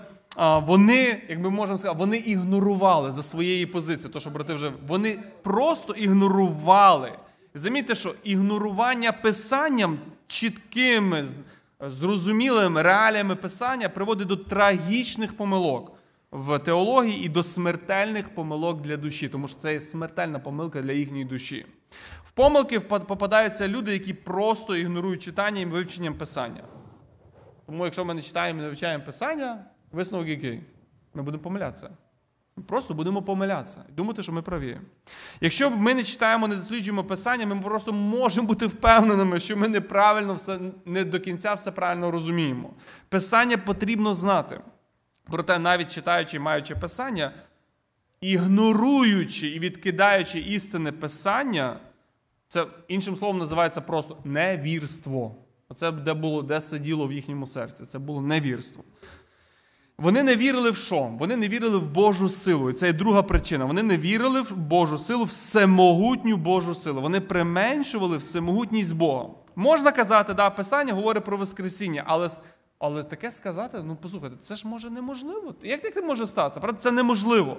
Вони, 0.65 1.21
як 1.29 1.39
ми 1.39 1.49
можемо 1.49 1.77
сказати, 1.77 1.99
вони 1.99 2.17
ігнорували 2.17 3.11
за 3.11 3.23
своєї 3.23 3.65
позиції. 3.65 4.13
То, 4.13 4.19
що 4.19 4.29
брати 4.29 4.53
вже 4.53 4.71
вони 4.87 5.19
просто 5.43 5.93
ігнорували. 5.93 7.11
Замітьте, 7.55 7.95
що 7.95 8.15
ігнорування 8.23 9.11
писанням 9.11 9.99
чіткими, 10.27 11.25
зрозумілими 11.79 12.81
реаліями 12.81 13.35
писання 13.35 13.89
приводить 13.89 14.27
до 14.27 14.35
трагічних 14.35 15.37
помилок 15.37 15.91
в 16.31 16.59
теології 16.59 17.25
і 17.25 17.29
до 17.29 17.43
смертельних 17.43 18.35
помилок 18.35 18.81
для 18.81 18.97
душі, 18.97 19.29
тому 19.29 19.47
що 19.47 19.59
це 19.59 19.73
є 19.73 19.79
смертельна 19.79 20.39
помилка 20.39 20.81
для 20.81 20.91
їхньої 20.91 21.25
душі. 21.25 21.65
В 22.25 22.31
помилки 22.31 22.79
попадаються 22.79 23.67
люди, 23.67 23.93
які 23.93 24.13
просто 24.13 24.75
ігнорують 24.75 25.23
читання 25.23 25.61
і 25.61 25.65
вивченням 25.65 26.13
писання. 26.13 26.63
Тому, 27.65 27.85
якщо 27.85 28.05
ми 28.05 28.13
не 28.13 28.21
читаємо 28.21 28.59
і 28.59 28.61
не 28.61 28.67
вивчаємо 28.67 29.03
писання, 29.03 29.65
висновок 29.91 30.27
який? 30.27 30.61
Ми 31.13 31.23
будемо 31.23 31.43
помилятися. 31.43 31.89
Просто 32.67 32.93
будемо 32.93 33.21
помилятися 33.21 33.83
і 33.89 33.91
думати, 33.91 34.23
що 34.23 34.31
ми 34.31 34.41
праві. 34.41 34.79
Якщо 35.41 35.71
ми 35.71 35.93
не 35.93 36.03
читаємо, 36.03 36.47
не 36.47 36.55
досліджуємо 36.55 37.03
писання, 37.03 37.45
ми 37.45 37.61
просто 37.61 37.93
можемо 37.93 38.47
бути 38.47 38.65
впевненими, 38.65 39.39
що 39.39 39.57
ми 39.57 39.67
неправильно 39.67 40.33
все 40.33 40.59
не 40.85 41.03
до 41.03 41.19
кінця 41.19 41.53
все 41.53 41.71
правильно 41.71 42.11
розуміємо. 42.11 42.69
Писання 43.09 43.57
потрібно 43.57 44.13
знати. 44.13 44.61
Проте, 45.23 45.59
навіть 45.59 45.91
читаючи 45.91 46.37
і 46.37 46.39
маючи 46.39 46.75
писання, 46.75 47.33
ігноруючи 48.21 49.47
і 49.47 49.59
відкидаючи 49.59 50.39
істини 50.39 50.91
писання, 50.91 51.79
це 52.47 52.67
іншим 52.87 53.15
словом 53.15 53.37
називається 53.37 53.81
просто 53.81 54.17
невірство. 54.23 55.35
Оце 55.69 55.91
де 55.91 56.13
було, 56.13 56.41
де 56.41 56.61
сиділо 56.61 57.07
в 57.07 57.13
їхньому 57.13 57.47
серці. 57.47 57.85
Це 57.85 57.99
було 57.99 58.21
невірство. 58.21 58.83
Вони 59.97 60.23
не 60.23 60.35
вірили 60.35 60.71
в 60.71 60.77
що? 60.77 61.11
Вони 61.19 61.35
не 61.35 61.47
вірили 61.47 61.77
в 61.77 61.91
Божу 61.91 62.29
силу. 62.29 62.69
І 62.69 62.73
це 62.73 62.87
є 62.87 62.93
друга 62.93 63.23
причина. 63.23 63.65
Вони 63.65 63.83
не 63.83 63.97
вірили 63.97 64.41
в 64.41 64.51
Божу 64.51 64.97
силу, 64.97 65.23
всемогутню 65.23 66.37
Божу 66.37 66.75
силу. 66.75 67.01
Вони 67.01 67.21
применшували 67.21 68.17
всемогутність 68.17 68.95
Бога. 68.95 69.29
Можна 69.55 69.91
казати, 69.91 70.33
да, 70.33 70.49
Писання 70.49 70.93
говорить 70.93 71.23
про 71.23 71.37
Воскресіння, 71.37 72.03
але 72.05 72.29
Але 72.79 73.03
таке 73.03 73.31
сказати, 73.31 73.83
ну 73.85 73.97
послухайте, 74.01 74.37
це 74.41 74.55
ж 74.55 74.67
може 74.67 74.89
неможливо. 74.89 75.55
Як 75.63 75.81
таке 75.81 76.01
може 76.01 76.27
статися? 76.27 76.59
Правда, 76.59 76.79
це 76.79 76.91
неможливо. 76.91 77.57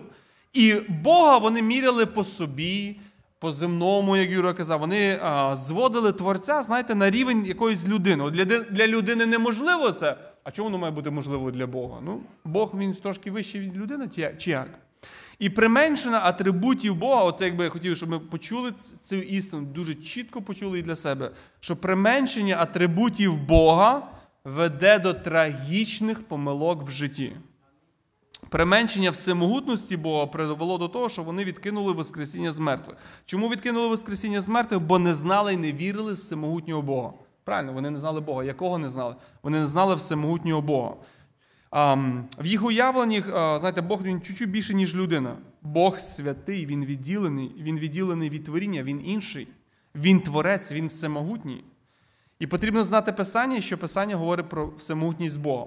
І 0.53 0.75
Бога 0.89 1.39
вони 1.39 1.63
міряли 1.63 2.07
по 2.07 2.25
собі, 2.25 3.01
по 3.39 3.53
земному, 3.53 4.17
як 4.17 4.31
Юра 4.31 4.55
казав, 4.55 4.81
вони 4.81 5.19
а, 5.23 5.57
зводили 5.57 6.13
творця, 6.13 6.63
знаєте, 6.63 6.95
на 6.95 7.11
рівень 7.11 7.47
якоїсь 7.47 7.89
людини. 7.89 8.25
От 8.25 8.35
для, 8.35 8.45
для 8.45 8.87
людини 8.87 9.27
неможливо 9.27 9.93
це. 9.93 10.17
А 10.45 10.51
чому 10.51 10.67
воно 10.67 10.79
має 10.79 10.93
бути 10.93 11.11
можливо 11.11 11.51
для 11.51 11.67
Бога? 11.67 12.01
Ну, 12.05 12.21
Бог 12.45 12.71
він 12.79 12.93
трошки 12.93 13.31
вищий 13.31 13.61
від 13.61 13.77
людини, 13.77 14.09
чи 14.39 14.51
як- 14.51 14.79
І 15.39 15.51
применшення 15.51 16.21
атрибутів 16.25 16.95
Бога, 16.97 17.25
оце 17.25 17.45
якби 17.45 17.65
я 17.65 17.71
хотів, 17.71 17.97
щоб 17.97 18.09
ми 18.09 18.19
почули 18.19 18.73
цю 19.01 19.17
істину, 19.17 19.63
дуже 19.63 19.95
чітко 19.95 20.43
почули 20.43 20.79
і 20.79 20.83
для 20.83 20.97
себе, 20.97 21.31
що 21.61 21.77
применшення 21.77 22.57
атрибутів 22.61 23.39
Бога 23.39 24.09
веде 24.45 24.99
до 24.99 25.15
трагічних 25.15 26.23
помилок 26.29 26.83
в 26.83 26.91
житті. 26.91 27.33
Применшення 28.49 29.11
всемогутності 29.11 29.97
Бога 29.97 30.27
привело 30.27 30.79
до 30.79 30.89
того, 30.89 31.09
що 31.09 31.23
вони 31.23 31.45
відкинули 31.45 31.93
Воскресіння 31.93 32.53
з 32.53 32.59
мертвих. 32.59 32.97
Чому 33.25 33.49
відкинули 33.49 33.89
Воскресіння 33.89 34.41
з 34.41 34.49
мертвих? 34.49 34.83
Бо 34.83 34.99
не 34.99 35.15
знали 35.15 35.55
і 35.55 35.57
не 35.57 35.73
вірили 35.73 36.13
в 36.13 36.17
всемогутнього 36.17 36.83
Бога. 36.83 37.13
Правильно, 37.45 37.73
вони 37.73 37.91
не 37.91 37.99
знали 37.99 38.21
Бога. 38.21 38.45
Якого 38.45 38.79
не 38.79 38.91
знали? 38.91 39.17
Вони 39.43 39.61
не 39.61 39.67
знали 39.67 39.95
всемогутнього 39.95 40.63
Бога. 40.63 40.95
В 42.39 42.47
їх 42.47 42.65
уявленні, 42.65 43.21
знаєте, 43.31 43.81
Бог 43.81 44.03
він 44.03 44.21
чуть-чуть 44.21 44.51
більше, 44.51 44.75
ніж 44.75 44.95
людина. 44.95 45.37
Бог 45.63 45.99
святий, 45.99 46.67
він 46.67 46.85
відділений, 46.85 47.55
він 47.59 47.79
відділений 47.79 48.31
від 48.31 48.45
творіння, 48.45 48.83
він 48.83 49.07
інший. 49.07 49.49
Він 49.95 50.21
творець, 50.21 50.73
він 50.73 50.87
всемогутній. 50.87 51.65
І 52.39 52.47
потрібно 52.47 52.85
знати 52.85 53.13
Писання, 53.13 53.61
що 53.61 53.79
Писання 53.79 54.17
говорить 54.17 54.49
про 54.49 54.67
всемогутність 54.67 55.41
Бога. 55.41 55.67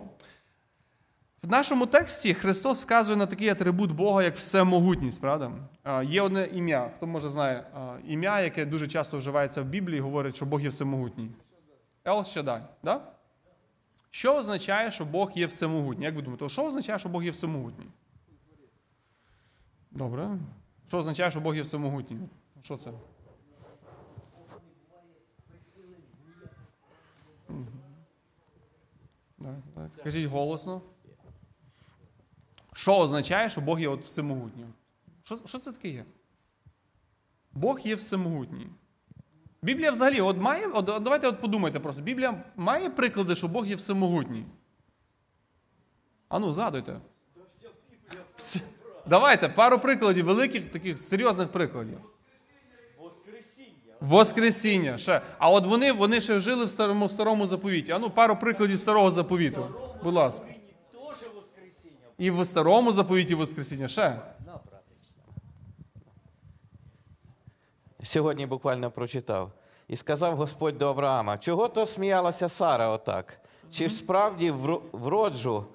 В 1.44 1.52
нашому 1.52 1.86
тексті 1.86 2.34
Христос 2.34 2.86
вказує 2.86 3.18
на 3.18 3.26
такий 3.26 3.50
атрибут 3.50 3.92
Бога, 3.92 4.24
як 4.24 4.36
всемогутність, 4.36 5.22
правда? 5.22 5.52
Є 6.04 6.22
одне 6.22 6.50
ім'я. 6.54 6.92
Хто 6.98 7.08
може 7.08 7.30
знає 7.30 7.64
ім'я, 8.08 8.42
яке 8.42 8.66
дуже 8.66 8.88
часто 8.88 9.18
вживається 9.18 9.62
в 9.62 9.66
Біблії, 9.66 10.00
говорить, 10.00 10.36
що 10.36 10.46
Бог 10.46 10.62
є 10.62 10.70
всемогутній. 10.70 11.30
Ел 12.08 12.20
Shaddai, 12.20 12.62
да? 12.84 13.02
Що 14.12 14.36
означає, 14.36 14.92
що 14.92 15.06
Бог 15.06 15.32
є 15.36 15.46
всемогутній? 15.46 16.06
Як 16.06 16.16
ви 16.16 16.22
думаєте, 16.22 16.50
що 16.50 16.66
означає, 16.66 17.00
що 17.00 17.10
Бог 17.10 17.24
є 17.24 17.32
всемогутній? 17.32 17.88
Добре. 19.92 20.40
Що 20.88 20.98
означає, 20.98 21.32
що 21.32 21.42
Бог 21.42 21.56
є 21.56 21.62
всемогутній? 21.62 22.20
Що 22.62 22.78
це? 22.78 22.92
Так, 30.04 30.28
голосно. 30.28 30.82
Що 32.74 32.98
означає, 32.98 33.50
що 33.50 33.62
Бог 33.62 33.80
є 33.80 33.88
от 33.88 34.04
всемогутній? 34.04 34.66
Що, 35.24 35.38
що 35.46 35.60
це 35.60 35.72
таке 35.72 35.90
є? 35.90 36.06
Бог 37.54 37.80
є 37.80 37.96
всемогутній. 37.96 38.68
Біблія 39.68 39.92
взагалі, 39.92 40.22
от 40.22 40.38
має, 40.38 40.68
от, 40.68 40.86
давайте 40.86 41.28
от 41.28 41.42
подумайте 41.42 41.80
просто. 41.80 42.02
Біблія 42.02 42.44
має 42.56 42.90
приклади, 42.90 43.36
що 43.36 43.48
Бог 43.48 43.68
є 43.68 43.76
всемогутній. 43.76 44.46
Ану, 46.30 46.54
згадуйте. 46.54 47.00
Всі- 48.36 48.62
Давайте 49.08 49.50
пару 49.50 49.80
прикладів, 49.80 50.26
великих, 50.26 50.72
таких 50.72 51.00
серйозних 51.00 51.48
прикладів. 51.52 51.98
Воскресіння. 54.00 54.98
Ще. 54.98 55.22
А 55.38 55.52
от 55.52 55.66
вони, 55.66 55.92
вони 55.92 56.22
ще 56.22 56.40
жили 56.40 56.66
в 56.66 56.70
старому, 56.70 57.10
старому 57.10 57.48
заповіті. 57.48 57.92
Ану, 57.92 58.10
пару 58.10 58.36
прикладів 58.36 58.80
старого 58.80 59.12
заповіту. 59.12 59.68
Будь 60.04 60.14
ласка. 60.14 60.46
І 62.18 62.32
в 62.32 62.46
старому 62.46 62.92
заповіті 62.92 63.36
Воскресіння. 63.36 63.88
Ще. 63.88 64.22
Сьогодні 68.04 68.46
буквально 68.46 68.92
прочитав. 68.92 69.52
І 69.88 69.96
сказав 69.96 70.36
Господь 70.36 70.78
до 70.78 70.88
Авраама: 70.88 71.38
чого 71.38 71.68
то 71.68 71.86
сміялася 71.86 72.50
Сара 72.50 72.90
отак? 72.90 73.40
Чи 73.72 73.90
ж 73.90 73.96
справді 73.96 74.52
вроджу, 74.92 75.66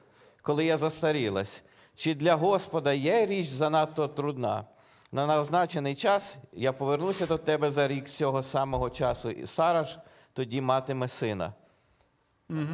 коли 0.43 0.65
я 0.65 0.77
застарілась? 0.77 1.65
Чи 1.95 2.15
для 2.15 2.35
Господа 2.35 2.93
є 2.93 3.27
річ 3.27 3.47
занадто 3.47 4.09
трудна? 4.09 4.65
На 5.13 5.27
назначений 5.27 5.95
час 5.95 6.39
я 6.53 6.73
повернуся 6.73 7.27
до 7.27 7.39
тебе 7.39 7.71
за 7.71 7.89
рік 7.89 8.09
з 8.09 8.17
цього 8.17 8.43
самого 8.43 8.91
часу, 8.91 9.31
і 9.31 9.47
Сара 9.47 9.85
ж 9.85 9.99
тоді 10.33 10.61
матиме 10.61 11.09
сина. 11.09 11.53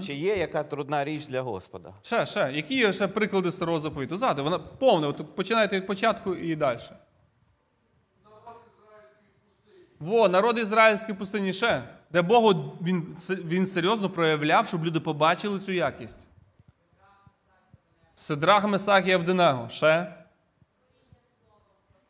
Чи 0.07 0.15
є 0.15 0.37
яка 0.37 0.63
трудна 0.63 1.05
річ 1.05 1.27
для 1.27 1.43
Господа? 1.43 1.93
Ще, 2.03 2.27
ще. 2.27 2.53
Які 2.53 2.75
є 2.77 2.93
ще 2.93 3.09
приклади 3.09 3.53
старого 3.53 3.81
заповіту? 3.81 4.17
Згадуй, 4.17 4.45
вона 4.45 4.59
повне. 4.59 5.07
От 5.07 5.35
починайте 5.37 5.77
від 5.77 5.87
початку 5.87 6.35
і 6.35 6.57
далі. 6.57 6.79
Во, 10.01 10.29
народ 10.29 10.59
ізраїльської 10.59 11.19
пустині 11.19 11.53
ще. 11.53 11.83
Де 12.13 12.23
Богу 12.23 12.79
він, 12.83 13.17
він 13.29 13.67
серйозно 13.67 14.11
проявляв, 14.11 14.69
щоб 14.69 14.85
люди 14.85 15.01
побачили 15.01 15.61
цю 15.61 15.73
якість. 15.73 16.27
Сидрах, 18.15 18.65
Месах 18.65 19.07
і 19.07 19.13
Авденаго. 19.13 19.69
Ще. 19.69 20.15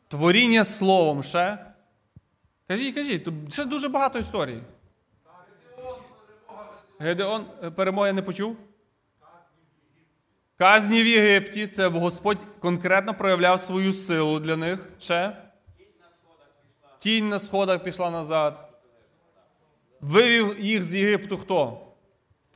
Творіння 0.07 0.65
словом. 0.65 1.23
Ще. 1.23 1.65
Кажіть, 2.67 2.95
кажіть, 2.95 3.23
тут 3.23 3.53
ще 3.53 3.65
дуже 3.65 3.89
багато 3.89 4.19
історій. 4.19 4.61
Гедеон 6.99 7.45
е, 7.63 7.71
перемоги 7.71 8.13
не 8.13 8.21
почув? 8.21 8.57
Казні 10.57 11.03
в 11.03 11.07
Єгипті. 11.07 11.67
Це 11.67 11.87
Господь 11.87 12.45
конкретно 12.59 13.13
проявляв 13.13 13.59
свою 13.59 13.93
силу 13.93 14.39
для 14.39 14.55
них. 14.55 14.89
Ще. 14.99 15.48
Тінь 16.99 17.29
на 17.29 17.39
сходах 17.39 17.83
пішла 17.83 18.09
назад. 18.11 18.69
Вивів 20.01 20.59
їх 20.59 20.83
з 20.83 20.95
Єгипту 20.95 21.37
хто? 21.37 21.81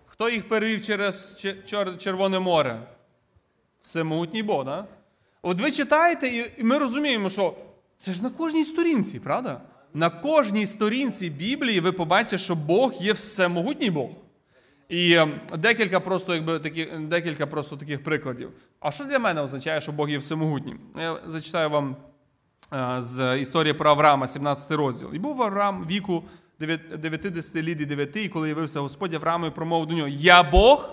Хто 0.06 0.30
їх 0.30 0.48
перевів 0.48 0.82
через 0.86 1.38
Червоне 2.00 2.40
море? 2.40 2.80
Всемогутній 3.82 4.44
Бог, 4.44 4.66
да? 4.66 4.86
От 5.42 5.62
ви 5.62 5.72
читаєте, 5.72 6.28
і- 6.28 6.64
ми 6.64 6.78
розуміємо, 6.78 7.30
що 7.30 7.56
це 7.98 8.14
ж 8.14 8.24
на 8.24 8.30
кожній 8.30 8.66
сторінці, 8.66 9.20
правда? 9.20 9.62
На 9.94 10.10
кожній 10.10 10.68
сторінці 10.68 11.30
Біблії 11.30 11.80
ви 11.80 11.92
побачите, 11.92 12.38
що 12.38 12.56
Бог 12.56 12.94
є 13.00 13.14
всемогутній 13.14 13.90
Бог. 13.90 14.10
І 14.90 15.14
е, 15.14 15.28
декілька 15.58 16.00
просто, 16.00 16.36
якби, 16.36 16.60
такі, 16.60 16.86
декілька 16.86 17.48
просто 17.48 17.78
таких 17.78 18.04
прикладів. 18.04 18.52
А 18.80 18.92
що 18.92 19.04
для 19.04 19.20
мене 19.20 19.42
означає, 19.42 19.82
що 19.82 19.92
Бог 19.92 20.10
є 20.10 20.18
всемогутнім? 20.18 20.80
Я 20.98 21.20
зачитаю 21.26 21.70
вам 21.70 21.96
з 23.00 23.40
історії 23.40 23.74
про 23.74 23.90
Авраама, 23.90 24.28
17 24.28 24.72
розділ. 24.72 25.10
І 25.14 25.20
був 25.20 25.44
Авраам 25.44 25.86
віку 25.90 26.24
9 26.60 26.82
90 27.00 27.62
літ 27.62 27.82
і 27.82 27.86
9, 27.86 28.16
і 28.16 28.30
коли 28.30 28.50
явився 28.50 28.80
Господь 28.80 29.14
Аврааму 29.14 29.46
і 29.46 29.50
промовив 29.50 29.88
до 29.88 29.94
нього: 29.94 30.08
Я 30.08 30.44
Бог 30.44 30.90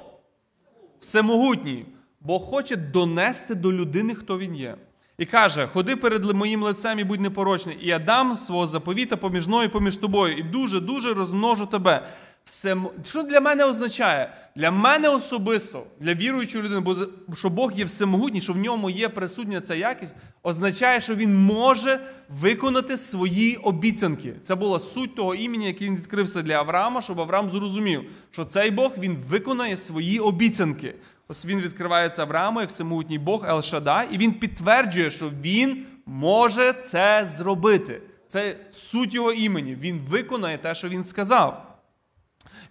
всемогутній. 1.01 1.87
Бог 2.21 2.43
хоче 2.43 2.77
донести 2.77 3.55
до 3.55 3.73
людини, 3.73 4.15
хто 4.15 4.39
він 4.39 4.55
є. 4.57 4.77
І 5.19 5.27
каже: 5.27 5.67
Ходи 5.67 5.97
перед 5.97 6.25
моїм 6.25 6.63
лицем 6.63 6.99
і 6.99 7.05
будь 7.05 7.21
непорочний, 7.21 7.79
і 7.83 7.87
я 7.87 7.99
дам 7.99 8.37
свого 8.37 8.67
заповіта 8.67 9.17
поміж 9.17 9.49
мною 9.49 9.69
і 9.69 9.73
поміж 9.73 9.97
тобою, 9.97 10.37
і 10.37 10.43
дуже-дуже 10.43 11.15
розмножу 11.15 11.67
тебе. 11.67 12.09
Все, 12.51 12.77
що 13.05 13.23
для 13.23 13.41
мене 13.41 13.65
означає? 13.65 14.33
Для 14.57 14.71
мене 14.71 15.09
особисто, 15.09 15.87
для 16.01 16.15
віруючої 16.15 16.65
людини, 16.65 16.81
бо 16.81 16.97
що 17.37 17.51
Бог 17.51 17.73
є 17.73 17.85
всемогутній, 17.85 18.41
що 18.41 18.53
в 18.53 18.57
ньому 18.57 18.91
є 18.91 19.09
присутня 19.09 19.61
ця 19.61 19.75
якість, 19.75 20.17
означає, 20.43 21.01
що 21.01 21.15
він 21.15 21.45
може 21.45 22.01
виконати 22.29 22.97
свої 22.97 23.57
обіцянки. 23.57 24.35
Це 24.43 24.55
була 24.55 24.79
суть 24.79 25.17
того 25.17 25.35
імені, 25.35 25.67
яке 25.67 25.85
він 25.85 25.97
відкрився 25.97 26.43
для 26.43 26.55
Авраама, 26.55 27.03
щоб 27.03 27.21
Авраам 27.21 27.51
зрозумів, 27.51 28.03
що 28.31 28.45
цей 28.45 28.71
Бог 28.71 28.93
він 28.99 29.17
виконає 29.29 29.77
свої 29.77 30.19
обіцянки. 30.19 30.95
Ось 31.29 31.47
він 31.47 31.61
відкривається 31.61 32.23
Аврааму 32.23 32.61
як 32.61 32.71
всемогутній 32.71 33.19
Бог 33.19 33.45
Ел 33.49 33.63
Шадай, 33.63 34.09
і 34.13 34.19
він 34.19 34.33
підтверджує, 34.33 35.11
що 35.11 35.31
він 35.43 35.85
може 36.07 36.73
це 36.73 37.29
зробити. 37.37 38.03
Це 38.27 38.57
суть 38.71 39.15
його 39.15 39.33
імені. 39.33 39.75
Він 39.81 40.01
виконає 40.09 40.59
те, 40.59 40.75
що 40.75 40.89
він 40.89 41.05
сказав. 41.05 41.70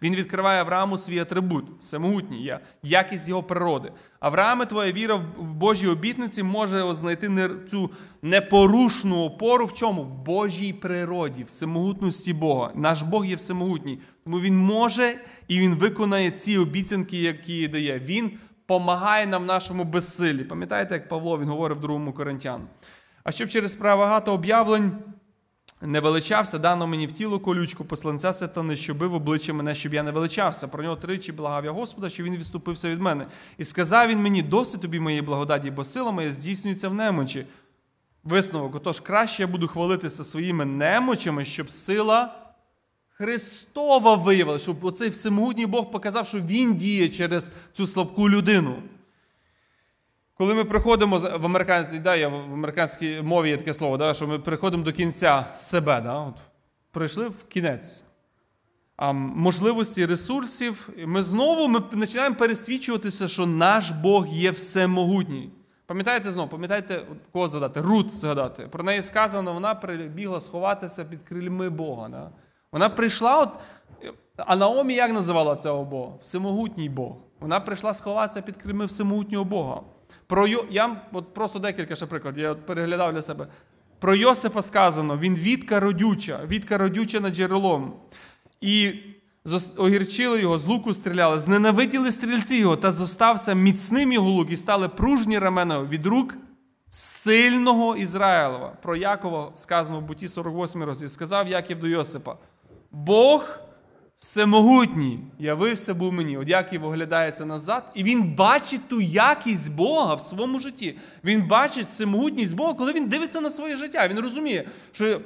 Він 0.02 0.16
відкриває 0.16 0.62
Аврааму 0.62 0.98
свій 0.98 1.20
атрибут, 1.20 1.66
всемогутній, 1.80 2.44
є 2.44 2.60
якість 2.84 3.30
його 3.30 3.44
природи. 3.44 3.92
Аврааме, 4.20 4.66
твоя 4.66 4.92
віра 4.92 5.16
в 5.16 5.50
в 5.50 5.54
Божій 5.54 5.88
обітниці 5.88 6.44
може 6.44 6.94
знайти 6.94 7.50
цю 7.70 7.90
непорушну 8.22 9.24
опору 9.24 9.66
в 9.66 9.74
чому? 9.74 10.04
В 10.04 10.14
Божій 10.14 10.74
природі, 10.74 11.44
всемогутності 11.44 12.34
Бога. 12.34 12.72
Наш 12.76 13.02
Бог 13.02 13.26
є 13.26 13.36
всемогутній. 13.36 14.00
Тому 14.24 14.40
Він 14.40 14.58
може 14.58 15.16
і 15.48 15.60
Він 15.60 15.76
виконає 15.76 16.32
ці 16.32 16.58
обіцянки, 16.58 17.18
які 17.18 17.68
дає. 17.68 18.00
Він 18.00 18.32
помагає 18.66 19.28
нам 19.28 19.44
в 19.44 19.46
нашому 19.46 19.84
безсилі. 19.84 20.44
Пам'ятаєте, 20.44 20.94
як 20.94 21.10
Павло 21.10 21.40
він 21.40 21.50
говорив 21.50 21.78
в 21.78 21.82
2 21.82 22.12
Коринтян? 22.12 22.68
А 23.24 23.32
щоб 23.32 23.50
через 23.50 23.76
багато 23.76 24.34
об'явлень 24.34 24.92
не 25.82 26.00
величався, 26.00 26.60
дано 26.60 26.88
мені 26.88 27.08
в 27.08 27.12
тіло 27.12 27.40
колючку, 27.40 27.86
посланця 27.86 28.34
сатани, 28.34 28.76
що 28.76 28.94
бив 28.94 29.14
обличчя 29.14 29.54
мене, 29.54 29.76
щоб 29.76 29.94
я 29.94 30.04
не 30.04 30.12
величався. 30.12 30.68
Про 30.68 30.84
нього 30.84 30.96
тричі 30.96 31.32
благав 31.32 31.66
я 31.66 31.72
Господа, 31.72 32.10
що 32.10 32.24
він 32.24 32.36
відступився 32.36 32.90
від 32.90 33.02
мене. 33.02 33.26
І 33.58 33.64
сказав 33.64 34.08
він 34.08 34.22
мені: 34.22 34.42
досить 34.42 34.82
тобі 34.82 35.00
моєї 35.00 35.22
благодаті, 35.22 35.72
бо 35.72 35.84
сила 35.84 36.12
моя 36.12 36.32
здійснюється 36.32 36.90
в 36.90 36.94
немочі. 36.94 37.46
Висновок, 38.24 38.76
отож, 38.76 39.00
краще 39.00 39.44
я 39.44 39.48
буду 39.48 39.68
хвалитися 39.68 40.24
своїми 40.24 40.66
немочами, 40.66 41.46
щоб 41.46 41.72
сила 41.72 42.36
Христова 43.10 44.16
виявила, 44.16 44.60
щоб 44.60 44.86
оцей 44.86 45.10
всемогутній 45.10 45.66
Бог 45.66 45.92
показав, 45.92 46.28
що 46.28 46.40
Він 46.40 46.76
діє 46.76 47.10
через 47.10 47.52
цю 47.74 47.88
слабку 47.88 48.30
людину. 48.30 48.76
Коли 50.40 50.56
ми 50.56 50.66
приходимо 50.66 51.18
в 51.18 51.46
американській, 51.46 52.00
да, 52.00 52.16
я 52.16 52.28
в 52.28 52.34
американській 52.34 53.22
мові 53.22 53.50
є 53.50 53.58
таке 53.58 53.74
слово, 53.74 53.98
да, 53.98 54.14
що 54.14 54.28
ми 54.28 54.40
приходимо 54.40 54.84
до 54.84 54.94
кінця 54.94 55.46
себе, 55.54 56.02
да, 56.02 56.14
от, 56.14 56.36
прийшли 56.92 57.28
в 57.28 57.44
кінець 57.44 58.04
а, 58.98 59.12
можливості 59.14 60.06
ресурсів, 60.06 60.90
ми 61.06 61.24
знову 61.24 61.68
ми 61.68 61.80
починаємо 61.80 62.36
пересвідчуватися, 62.36 63.28
що 63.28 63.46
наш 63.46 63.92
Бог 63.92 64.28
є 64.28 64.52
всемогутній. 64.52 65.50
Пам'ятаєте 65.86 66.32
знову, 66.32 66.50
пам'ятаєте, 66.50 67.02
кого 67.32 67.48
згадати? 67.48 67.82
Рут 67.82 68.14
згадати. 68.14 68.68
Про 68.68 68.84
неї 68.84 69.02
сказано, 69.02 69.54
вона 69.54 69.76
прибігла 69.76 70.42
сховатися 70.42 71.06
під 71.06 71.24
крильми 71.24 71.70
Бога. 71.70 72.10
Да? 72.10 72.32
Вона 72.72 72.90
прийшла, 72.90 73.38
от, 73.38 73.50
а 74.38 74.56
Наомі 74.56 74.94
як 74.94 75.14
називала 75.14 75.56
цього 75.56 75.86
Бога? 75.86 76.12
Всемогутній 76.22 76.90
Бог. 76.90 77.16
Вона 77.40 77.60
прийшла 77.60 77.94
сховатися 77.94 78.42
під 78.42 78.58
крильми 78.58 78.86
всемогутнього 78.86 79.46
Бога. 79.46 79.82
Про 80.30 80.48
Йо... 80.48 80.66
Я 80.70 81.02
от 81.12 81.34
просто 81.34 81.60
декілька 81.60 81.96
ще 81.96 82.06
прикладів, 82.06 82.44
я 82.44 82.52
от 82.52 82.66
переглядав 82.66 83.14
для 83.14 83.22
себе. 83.22 83.48
Про 84.00 84.16
Йосипа 84.16 84.62
сказано, 84.62 85.18
він 85.18 85.36
відка 85.36 85.80
родюча, 85.80 86.40
відка 86.48 86.78
родюча 86.78 87.20
над 87.20 87.36
джерелом. 87.36 87.94
І 88.62 88.94
огірчили 89.78 90.42
його, 90.42 90.58
з 90.58 90.66
луку 90.66 90.94
стріляли, 90.94 91.40
зненавиділи 91.40 92.12
стрільці 92.12 92.56
його, 92.56 92.78
та 92.78 92.92
зостався 92.92 93.54
міцним 93.54 94.12
його 94.12 94.30
лук, 94.30 94.52
і 94.52 94.58
стали 94.58 94.90
пружні 94.90 95.40
рамена 95.40 95.84
від 95.84 96.06
рук 96.06 96.36
сильного 96.90 97.96
Ізраїлова. 97.96 98.74
Про 98.82 98.96
Якова 98.96 99.52
сказано 99.56 100.00
в 100.00 100.04
буті 100.04 100.28
48 100.28 100.84
розділі. 100.84 101.10
Сказав 101.10 101.48
Яків 101.48 101.80
до 101.80 101.88
Йосипа: 101.88 102.36
Бог 102.92 103.60
всемогутній 104.20 105.20
явився 105.40 105.94
був 105.94 106.14
мені. 106.14 106.38
От 106.38 106.50
Яків 106.50 106.86
оглядається 106.86 107.46
назад, 107.46 107.84
і 107.94 108.04
він 108.04 108.36
бачить 108.36 108.88
ту 108.90 109.02
якість 109.02 109.74
Бога 109.74 110.16
в 110.16 110.22
своєму 110.22 110.60
житті. 110.60 110.98
Він 111.24 111.48
бачить 111.48 111.86
всемогутність 111.86 112.56
Бога, 112.56 112.74
коли 112.74 112.94
він 112.94 113.10
дивиться 113.10 113.42
на 113.42 113.50
своє 113.50 113.76
життя. 113.76 114.08
Він 114.08 114.20
розуміє, 114.20 114.68
що 114.92 115.22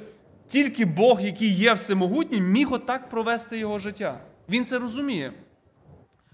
тільки 0.46 0.84
Бог, 0.84 1.20
який 1.20 1.48
є 1.48 1.72
всемогутнім, 1.72 2.44
міг 2.44 2.72
отак 2.72 3.08
провести 3.08 3.58
його 3.58 3.78
життя. 3.78 4.20
Він 4.48 4.64
це 4.64 4.78
розуміє. 4.78 5.32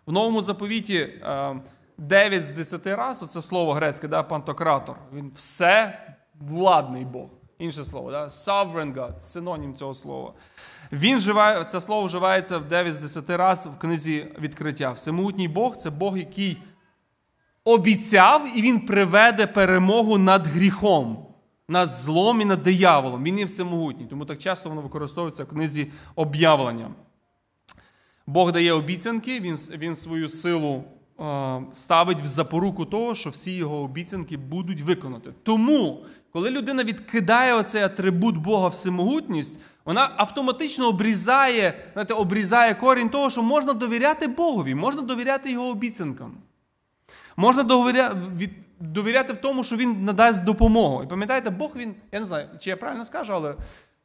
В 0.06 0.12
новому 0.12 0.40
заповіті 0.40 0.96
е, 0.96 1.60
9 1.98 2.44
з 2.44 2.52
10 2.52 2.86
разів, 2.86 3.28
це 3.28 3.42
слово 3.42 3.72
грецьке, 3.72 4.08
да, 4.08 4.22
пантократор. 4.22 4.96
Він 5.12 5.32
все 5.34 6.00
владний 6.40 7.04
Бог. 7.04 7.28
Інше 7.58 7.84
слово, 7.84 8.10
да? 8.10 8.24
sovereign 8.24 8.94
God, 8.94 9.20
синонім 9.20 9.74
цього 9.74 9.94
слова. 9.94 10.32
Він 10.92 11.16
вживає, 11.16 11.64
це 11.64 11.80
слово 11.80 12.06
вживається 12.06 12.58
в 12.58 12.68
9 12.68 12.94
з 12.94 13.00
10 13.00 13.30
разів 13.30 13.72
в 13.72 13.78
книзі 13.78 14.26
відкриття. 14.40 14.92
Всемогутній 14.92 15.48
Бог 15.48 15.76
це 15.76 15.90
Бог, 15.90 16.18
який 16.18 16.58
обіцяв, 17.64 18.58
і 18.58 18.62
він 18.62 18.80
приведе 18.80 19.46
перемогу 19.46 20.18
над 20.18 20.46
гріхом, 20.46 21.26
над 21.68 21.94
злом 21.94 22.40
і 22.40 22.44
над 22.44 22.62
дияволом. 22.62 23.24
Він 23.24 23.38
є 23.38 23.44
всемогутній. 23.44 24.06
Тому 24.06 24.24
так 24.24 24.38
часто 24.38 24.68
воно 24.68 24.80
використовується 24.80 25.44
в 25.44 25.48
книзі 25.48 25.86
об'явлення. 26.14 26.90
Бог 28.26 28.52
дає 28.52 28.72
обіцянки, 28.72 29.40
він, 29.40 29.58
він 29.70 29.96
свою 29.96 30.28
силу 30.28 30.84
е, 31.20 31.62
ставить 31.72 32.20
в 32.20 32.26
запоруку 32.26 32.84
того, 32.84 33.14
що 33.14 33.30
всі 33.30 33.52
його 33.52 33.76
обіцянки 33.76 34.36
будуть 34.36 34.80
виконати. 34.80 35.32
Тому, 35.42 36.04
коли 36.32 36.50
людина 36.50 36.84
відкидає 36.84 37.54
оцей 37.54 37.82
атрибут 37.82 38.36
Бога 38.36 38.68
всемогутність, 38.68 39.60
вона 39.84 40.12
автоматично 40.16 40.88
обрізає, 40.88 41.74
знаєте, 41.92 42.14
обрізає 42.14 42.74
корінь 42.74 43.08
того, 43.08 43.30
що 43.30 43.42
можна 43.42 43.72
довіряти 43.72 44.26
Богові, 44.26 44.74
можна 44.74 45.02
довіряти 45.02 45.52
його 45.52 45.68
обіцянкам. 45.68 46.36
Можна 47.36 47.62
довіряти 48.80 49.32
в 49.32 49.36
тому, 49.36 49.64
що 49.64 49.76
він 49.76 50.04
надасть 50.04 50.44
допомогу. 50.44 51.02
І 51.02 51.06
пам'ятаєте, 51.06 51.50
Бог 51.50 51.70
він, 51.76 51.94
я 52.12 52.20
не 52.20 52.26
знаю, 52.26 52.48
чи 52.58 52.70
я 52.70 52.76
правильно 52.76 53.04
скажу, 53.04 53.32
але 53.32 53.54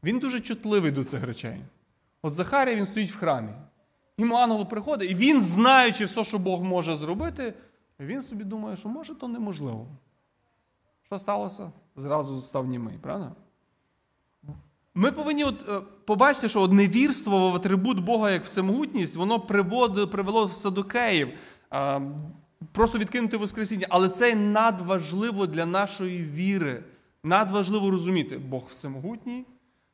він 0.04 0.20
дуже 0.20 0.40
чутливий 0.40 0.92
до 0.92 1.04
цих 1.04 1.24
речей. 1.24 1.58
От 2.22 2.34
Захарія 2.34 2.76
він 2.76 2.86
стоїть 2.86 3.12
в 3.12 3.18
храмі. 3.18 3.50
Йому 4.18 4.36
ангел 4.36 4.70
приходить, 4.70 5.12
і 5.12 5.16
він, 5.16 5.42
знаючи 5.42 6.06
все, 6.06 6.24
що 6.24 6.40
Бог 6.40 6.64
може 6.64 6.96
зробити, 6.96 7.54
він 8.00 8.22
собі 8.22 8.44
думає, 8.44 8.78
що 8.78 8.90
може 8.90 9.16
то 9.16 9.28
неможливо. 9.28 9.88
Що 11.04 11.18
сталося? 11.18 11.72
Зразу 11.96 12.42
став 12.42 12.68
німий, 12.68 12.98
правда? 13.02 13.32
Ми 14.96 15.12
повинні 15.12 15.44
от, 15.44 15.70
е, 15.70 15.82
побачити, 16.06 16.50
що 16.50 16.62
от 16.62 16.72
невірство 16.72 17.52
в 17.52 17.56
атрибут 17.56 18.00
Бога 18.00 18.32
як 18.32 18.46
всемогутність, 18.46 19.16
воно 19.16 19.40
приводило, 19.40 20.08
привело 20.08 20.46
в 20.46 20.54
садокеїв. 20.54 21.30
Просто 22.72 22.98
відкинути 22.98 23.38
Воскресіння. 23.38 23.88
Але 23.90 24.10
це 24.10 24.36
надважливо 24.36 25.48
для 25.48 25.66
нашої 25.66 26.24
віри. 26.24 26.84
Надважливо 27.24 27.92
розуміти, 27.92 28.38
Бог 28.38 28.64
всемогутній, 28.70 29.46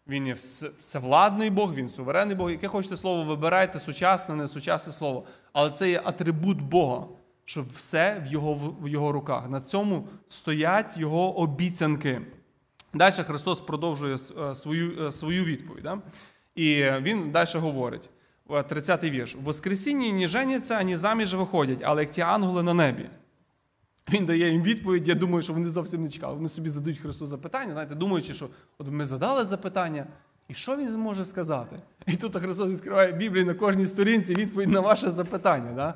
він 0.08 0.28
є 0.28 0.34
всевладний 0.80 1.50
Бог, 1.50 1.74
він 1.74 1.88
суверенний 1.88 2.36
Бог. 2.36 2.52
Яке 2.52 2.68
хочете 2.68 2.98
слово, 2.98 3.24
вибирайте, 3.24 3.80
сучасне, 3.80 4.36
не 4.36 4.48
сучасне 4.48 4.94
слово. 4.94 5.24
Але 5.54 5.70
це 5.70 5.90
є 5.90 6.02
атрибут 6.06 6.62
Бога, 6.62 7.08
що 7.46 7.66
все 7.76 8.24
в 8.28 8.32
його, 8.32 8.76
в 8.82 8.88
його 8.88 9.12
руках. 9.12 9.50
На 9.50 9.62
цьому 9.62 10.08
стоять 10.28 10.98
його 10.98 11.38
обіцянки. 11.38 12.22
Далі 12.94 13.14
Христос 13.14 13.60
продовжує 13.60 14.16
е, 14.16 14.56
свою, 14.56 15.08
е, 15.08 15.12
свою 15.12 15.46
відповідь. 15.46 15.84
Да? 15.84 16.00
І 16.56 16.74
е, 16.74 17.00
він 17.02 17.32
далі 17.32 17.50
говорить, 17.56 18.10
е, 18.50 18.54
30-й 18.54 19.10
вірш: 19.10 19.36
В 19.36 19.40
Воскресінні 19.40 20.12
ні 20.12 20.28
женяться, 20.28 20.76
ані 20.76 20.98
заміж 20.98 21.34
виходять, 21.34 21.80
але 21.84 22.02
як 22.02 22.12
ті 22.12 22.22
ангели 22.22 22.64
на 22.64 22.74
небі. 22.74 23.10
Він 24.14 24.26
дає 24.26 24.52
їм 24.52 24.64
відповідь. 24.64 25.08
Я 25.08 25.16
думаю, 25.16 25.42
що 25.42 25.54
вони 25.54 25.70
зовсім 25.70 26.04
не 26.04 26.10
чекали. 26.10 26.36
Вони 26.36 26.50
собі 26.50 26.70
задають 26.70 27.00
Христу 27.00 27.26
запитання, 27.26 27.74
знаєте, 27.74 27.96
думаючи, 27.96 28.34
що 28.34 28.50
от 28.78 28.88
ми 28.88 29.06
задали 29.06 29.46
запитання, 29.46 30.06
і 30.48 30.54
що 30.54 30.78
він 30.78 30.90
зможе 30.90 31.26
сказати? 31.26 31.76
І 32.08 32.16
тут 32.16 32.36
Христос 32.36 32.72
відкриває 32.72 33.12
Біблію 33.12 33.46
на 33.46 33.54
кожній 33.54 33.88
сторінці 33.88 34.36
відповідь 34.36 34.70
на 34.70 34.80
ваше 34.80 35.10
запитання. 35.10 35.72
Да? 35.76 35.94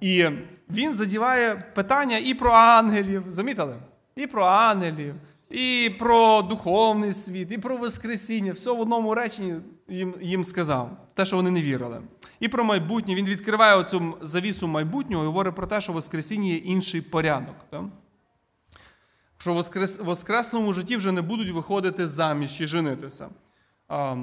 І 0.00 0.28
він 0.70 0.94
задіває 0.94 1.56
питання 1.74 2.18
і 2.18 2.34
про 2.34 2.50
ангелів, 2.52 3.24
замітили? 3.28 3.76
І 4.16 4.26
про 4.26 4.44
ангелів, 4.44 5.14
і 5.54 5.90
про 5.90 6.42
духовний 6.42 7.12
світ, 7.12 7.52
і 7.52 7.58
про 7.58 7.76
Воскресіння. 7.76 8.52
Все 8.52 8.70
в 8.70 8.80
одному 8.80 9.14
реченні 9.14 9.54
їм, 9.88 10.14
їм 10.20 10.44
сказав, 10.44 10.90
те, 11.14 11.24
що 11.24 11.36
вони 11.36 11.50
не 11.50 11.62
вірили. 11.62 12.02
І 12.40 12.48
про 12.48 12.64
майбутнє. 12.64 13.14
Він 13.14 13.26
відкриває 13.26 13.76
оцю 13.76 14.14
завісу 14.20 14.68
майбутнього 14.68 15.24
і 15.24 15.26
говорить 15.26 15.54
про 15.54 15.66
те, 15.66 15.80
що 15.80 15.92
Воскресіння 15.92 16.48
є 16.48 16.56
інший 16.56 17.00
порядок. 17.00 17.54
Так? 17.70 17.84
Що 19.38 19.52
в 19.52 19.54
воскрес, 19.54 19.98
воскресному 19.98 20.72
житті 20.72 20.96
вже 20.96 21.12
не 21.12 21.22
будуть 21.22 21.54
виходити 21.54 22.08
заміж 22.08 22.60
і 22.60 22.66
женитися. 22.66 23.28
А, 23.88 24.16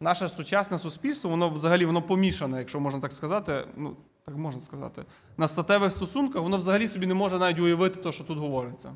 наше 0.00 0.28
сучасне 0.28 0.78
суспільство, 0.78 1.30
воно 1.30 1.48
взагалі 1.48 1.84
воно 1.84 2.02
помішане, 2.02 2.58
якщо 2.58 2.80
можна 2.80 3.00
так 3.00 3.12
сказати. 3.12 3.64
Ну, 3.76 3.96
так 4.24 4.36
можна 4.36 4.60
сказати, 4.60 5.04
на 5.36 5.48
статевих 5.48 5.92
стосунках, 5.92 6.42
воно 6.42 6.56
взагалі 6.56 6.88
собі 6.88 7.06
не 7.06 7.14
може 7.14 7.38
навіть 7.38 7.58
уявити 7.58 8.00
те, 8.00 8.12
що 8.12 8.24
тут 8.24 8.38
говориться. 8.38 8.92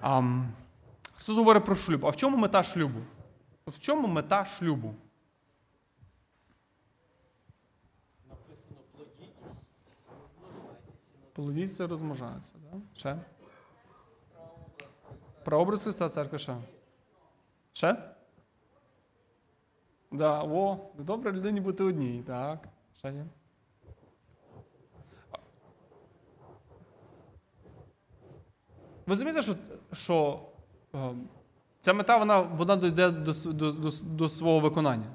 А, 0.00 0.22
Христос 1.14 1.36
говорить 1.36 1.64
про 1.64 1.74
шлюб. 1.74 2.06
А 2.06 2.10
в 2.10 2.16
чому 2.16 2.36
мета 2.36 2.62
шлюбу? 2.62 3.00
В 3.66 3.78
чому 3.80 4.08
мета 4.08 4.44
шлюбу? 4.44 4.94
Плодіться, 11.32 11.86
розмножаються. 11.86 12.54
Да? 12.58 12.80
Ще? 12.94 13.18
Прообраз 15.44 15.82
Христа 15.82 16.08
церкви 16.08 16.38
ще. 16.38 16.56
Ще? 17.72 18.14
Да, 20.10 20.42
о, 20.42 20.90
добре 20.98 21.32
людині 21.32 21.60
бути 21.60 21.84
одній. 21.84 22.22
Так. 22.26 22.68
Ще 22.96 23.12
є. 23.12 23.26
Ви 29.08 29.12
розумієте, 29.12 29.42
що, 29.42 29.54
що 29.92 30.40
е, 30.94 30.98
ця 31.80 31.92
мета 31.92 32.16
вона, 32.16 32.40
вона 32.40 32.76
дійде 32.76 33.10
до, 33.10 33.32
до, 33.52 33.72
до, 33.72 33.90
до 34.02 34.28
свого 34.28 34.60
виконання. 34.60 35.06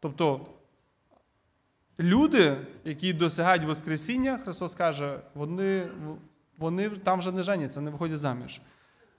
Тобто 0.00 0.40
люди, 2.00 2.56
які 2.84 3.12
досягають 3.12 3.64
Воскресіння, 3.64 4.38
Христос 4.38 4.74
каже, 4.74 5.20
вони, 5.34 5.88
вони 6.58 6.90
там 6.90 7.18
вже 7.18 7.32
не 7.32 7.42
женяться, 7.42 7.80
не 7.80 7.90
виходять 7.90 8.18
заміж. 8.18 8.60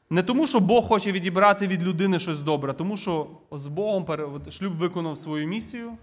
Не 0.09 0.23
тому, 0.23 0.47
що 0.47 0.59
Бог 0.59 0.87
хоче 0.87 1.11
відібрати 1.11 1.67
від 1.67 1.83
людини 1.83 2.19
щось 2.19 2.41
добре, 2.41 2.71
а 2.71 2.73
тому 2.73 2.97
що 2.97 3.27
з 3.51 3.67
Богом 3.67 4.05
шлюб 4.49 4.77
виконав 4.77 5.17
свою 5.17 5.47
місію, 5.47 5.97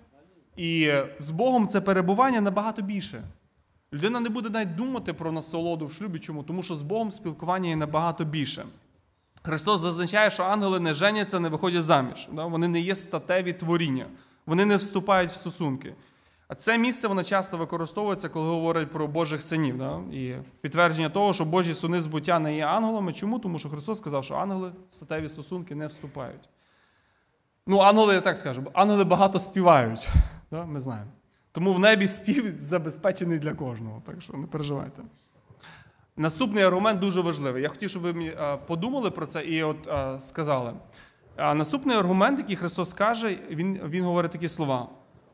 і 0.56 0.92
з 1.18 1.30
Богом 1.30 1.68
це 1.68 1.80
перебування 1.80 2.40
набагато 2.40 2.82
більше. 2.82 3.22
Людина 3.92 4.20
не 4.20 4.28
буде 4.28 4.50
навіть 4.50 4.76
думати 4.76 5.12
про 5.12 5.32
насолоду 5.32 5.86
в 5.86 5.92
шлюбі. 5.92 6.18
Чому? 6.18 6.42
Тому 6.42 6.62
що 6.62 6.74
з 6.74 6.82
Богом 6.82 7.10
спілкування 7.10 7.68
є 7.68 7.76
набагато 7.76 8.24
більше. 8.24 8.66
Христос 9.42 9.80
зазначає, 9.80 10.30
що 10.30 10.42
ангели 10.42 10.80
не 10.80 10.94
женяться, 10.94 11.40
не 11.40 11.48
виходять 11.48 11.84
заміж. 11.84 12.28
Вони 12.32 12.68
не 12.68 12.80
є 12.80 12.94
статеві 12.94 13.52
творіння, 13.52 14.06
вони 14.46 14.66
не 14.66 14.76
вступають 14.76 15.30
в 15.30 15.34
стосунки. 15.34 15.94
А 16.48 16.54
це 16.54 16.78
місце 16.78 17.08
воно 17.08 17.24
часто 17.24 17.56
використовується, 17.56 18.28
коли 18.28 18.48
говорять 18.48 18.90
про 18.90 19.06
Божих 19.06 19.42
синів. 19.42 19.82
І 20.12 20.36
підтвердження 20.60 21.08
того, 21.08 21.32
що 21.32 21.44
Божі 21.44 21.74
сини 21.74 22.00
збуття 22.00 22.38
не 22.38 22.56
є 22.56 22.66
ангелами. 22.66 23.12
Чому? 23.12 23.38
Тому 23.38 23.58
що 23.58 23.68
Христос 23.68 23.98
сказав, 23.98 24.24
що 24.24 24.34
ангели 24.34 24.72
в 24.88 24.94
статеві 24.94 25.28
стосунки 25.28 25.74
не 25.74 25.86
вступають. 25.86 26.48
Ну, 27.66 27.78
ангели, 27.78 28.14
я 28.14 28.20
так 28.20 28.38
скажу, 28.38 28.64
ангели 28.74 29.04
багато 29.04 29.38
співають. 29.38 30.08
Ми 30.50 30.80
знаємо. 30.80 31.10
Тому 31.56 31.72
в 31.72 31.78
небі 31.78 32.06
спів 32.06 32.54
забезпечений 32.58 33.38
для 33.38 33.54
кожного, 33.54 34.02
так 34.06 34.22
що 34.22 34.32
не 34.32 34.46
переживайте. 34.46 35.02
Наступний 36.16 36.64
аргумент 36.64 37.00
дуже 37.00 37.20
важливий. 37.20 37.62
Я 37.62 37.68
хотів, 37.68 37.90
щоб 37.90 38.02
ви 38.02 38.36
подумали 38.66 39.10
про 39.10 39.26
це 39.26 39.44
і 39.44 39.62
от 39.62 39.88
сказали. 40.22 40.72
А 41.36 41.54
наступний 41.54 41.96
аргумент, 41.96 42.38
який 42.38 42.56
Христос 42.56 42.94
каже, 42.94 43.38
він, 43.50 43.80
він 43.84 44.04
говорить 44.04 44.32
такі 44.32 44.48
слова: 44.48 44.88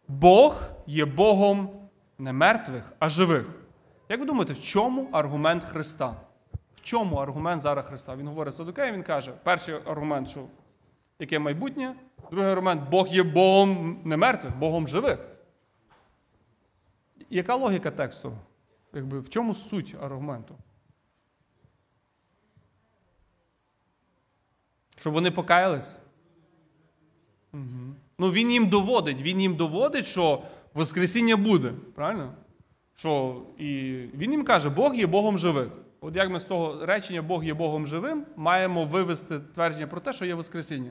Бог 0.08 0.62
є 0.86 1.04
Богом 1.04 1.70
не 2.18 2.32
мертвих, 2.32 2.92
а 2.98 3.08
живих. 3.08 3.46
Як 4.08 4.20
ви 4.20 4.26
думаєте, 4.26 4.52
в 4.52 4.60
чому 4.60 5.08
аргумент 5.12 5.64
Христа? 5.64 6.16
В 6.74 6.80
чому 6.80 7.16
аргумент 7.16 7.62
зараз 7.62 7.86
Христа? 7.86 8.16
Він 8.16 8.28
говорить 8.28 8.54
Садукею, 8.54 8.92
він 8.92 9.02
каже: 9.02 9.32
перший 9.42 9.74
аргумент, 9.86 10.28
що 10.28 10.40
яке 11.18 11.38
майбутнє, 11.38 11.94
другий 12.30 12.50
аргумент 12.52 12.90
Бог 12.90 13.08
є 13.08 13.22
Богом 13.22 14.00
не 14.04 14.16
мертвих, 14.16 14.56
Богом 14.56 14.88
живих. 14.88 15.18
Яка 17.32 17.54
логіка 17.54 17.90
тексту? 17.90 18.32
Якби, 18.94 19.20
в 19.20 19.28
чому 19.28 19.54
суть 19.54 19.94
аргументу? 20.02 20.54
Щоб 24.96 25.12
вони 25.12 25.30
покаялись? 25.30 25.96
Угу. 27.52 27.94
Ну, 28.18 28.32
він 28.32 28.50
їм 28.50 28.68
доводить. 28.68 29.22
Він 29.22 29.40
їм 29.40 29.56
доводить, 29.56 30.06
що 30.06 30.42
Воскресіння 30.74 31.36
буде. 31.36 31.72
Правильно? 31.94 32.34
Що, 32.94 33.42
і 33.58 33.92
він 34.14 34.32
їм 34.32 34.44
каже, 34.44 34.70
Бог 34.70 34.94
є 34.94 35.06
Богом 35.06 35.38
живих. 35.38 35.68
От 36.00 36.16
як 36.16 36.30
ми 36.30 36.40
з 36.40 36.44
того 36.44 36.86
речення 36.86 37.22
Бог 37.22 37.44
є 37.44 37.54
Богом 37.54 37.86
живим, 37.86 38.26
маємо 38.36 38.84
вивести 38.84 39.40
твердження 39.40 39.86
про 39.86 40.00
те, 40.00 40.12
що 40.12 40.24
є 40.24 40.34
Воскресіння. 40.34 40.90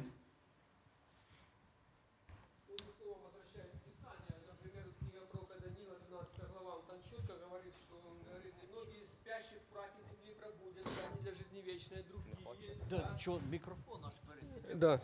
Да, 13.21 13.21
що, 13.21 13.39
мікрофон 13.51 13.99
аж 14.07 14.12
перед. 14.27 14.79
Да. 14.81 15.01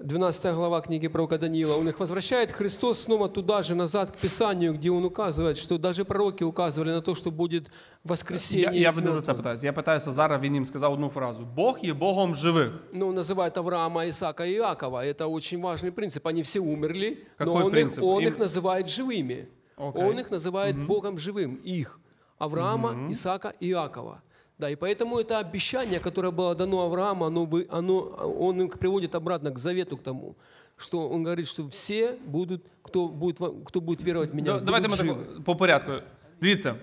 12 0.00 0.54
глава 0.54 0.80
книги 0.80 1.08
пророка 1.08 1.38
Даниила. 1.38 1.76
Он 1.76 1.88
их 1.88 1.98
возвращает 1.98 2.52
Христос 2.52 3.02
снова 3.02 3.28
туда 3.28 3.62
же, 3.62 3.74
назад 3.74 4.10
к 4.12 4.16
Писанию, 4.16 4.74
где 4.74 4.90
он 4.92 5.04
указывает, 5.04 5.56
что 5.56 5.76
даже 5.78 6.04
пророки 6.04 6.44
указывали 6.44 6.90
на 6.92 7.00
то, 7.02 7.16
что 7.16 7.30
будет 7.32 7.70
воскресение. 8.04 8.64
Я, 8.74 8.80
я 8.80 8.88
из 8.90 8.96
би 8.96 9.02
не 9.02 9.12
за 9.12 9.20
це 9.22 9.32
мертвых. 9.32 9.36
питаюся. 9.36 9.66
Я 9.66 9.72
питаюся 9.72 10.12
зараз, 10.12 10.40
він 10.42 10.54
їм 10.54 10.64
сказав 10.66 10.92
одну 10.92 11.08
фразу: 11.08 11.44
Бог 11.56 11.78
є 11.82 11.94
Богом 11.94 12.34
живих. 12.34 12.70
Ну, 12.92 13.08
он 13.08 13.18
называет 13.18 13.58
Авраама, 13.58 14.06
Исаака 14.06 14.44
и 14.46 14.52
Иакова. 14.54 15.04
Это 15.04 15.26
очень 15.26 15.60
важный 15.60 15.90
принцип. 15.90 16.26
Они 16.26 16.42
все 16.42 16.60
умерли, 16.60 17.18
Какой 17.36 17.54
но 17.60 17.64
он, 17.66 17.70
принцип? 17.72 17.98
Их, 17.98 18.04
он 18.04 18.22
Им- 18.22 18.28
их 18.28 18.38
называет 18.38 18.86
живыми. 18.88 19.48
Окей. 19.76 20.02
Он 20.04 20.18
их 20.20 20.30
называет 20.30 20.86
Богом 20.86 21.18
живым. 21.18 21.56
Их. 21.66 21.98
Авраама, 22.38 23.10
Исаака 23.12 23.52
и 23.60 23.68
Иакова. 23.70 24.22
Да, 24.62 24.68
и 24.70 24.74
поэтому 24.76 25.18
это 25.18 25.38
обещание, 25.38 26.00
которое 26.00 26.32
было 26.32 26.54
дано 26.54 26.80
Аврааму, 26.80 27.24
оно, 27.26 27.44
вы- 27.44 27.66
оно, 27.70 27.94
он 28.40 28.60
их 28.62 28.78
приводит 28.78 29.14
обратно 29.14 29.50
к 29.52 29.58
завету, 29.58 29.96
к 29.96 30.02
тому, 30.02 30.34
что 30.76 31.08
он 31.10 31.22
говорит, 31.24 31.46
что 31.46 31.68
все 31.68 32.16
будут, 32.26 32.62
кто 32.82 33.08
будет, 33.08 33.40
во- 33.40 33.52
кто 33.64 33.80
будет 33.80 34.02
веровать 34.02 34.32
в 34.32 34.34
меня, 34.34 34.52
Да- 34.52 34.60
Давайте 34.60 34.88
ми 34.88 34.96
будут 34.96 35.06
так 35.28 35.36
живы. 35.36 35.42
по 35.44 35.56
порядку. 35.56 35.92
Дивіться. 36.40 36.74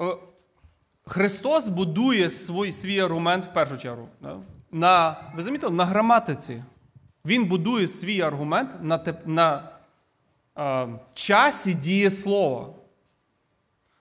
Е, 0.00 0.16
Христос 1.06 1.68
будує 1.68 2.30
свій, 2.30 2.72
свій 2.72 3.00
аргумент 3.00 3.44
в 3.46 3.52
першу 3.52 3.78
чергу. 3.78 4.08
да, 4.22 4.36
На, 4.72 5.16
ви 5.36 5.42
замітили, 5.42 5.72
на 5.72 5.84
граматиці. 5.84 6.64
Він 7.24 7.44
будує 7.44 7.88
свій 7.88 8.20
аргумент 8.20 8.70
на, 8.82 8.98
теп- 8.98 9.26
на 9.26 9.68
е, 10.58 10.88
часі 11.14 11.74
дієслова. 11.74 12.68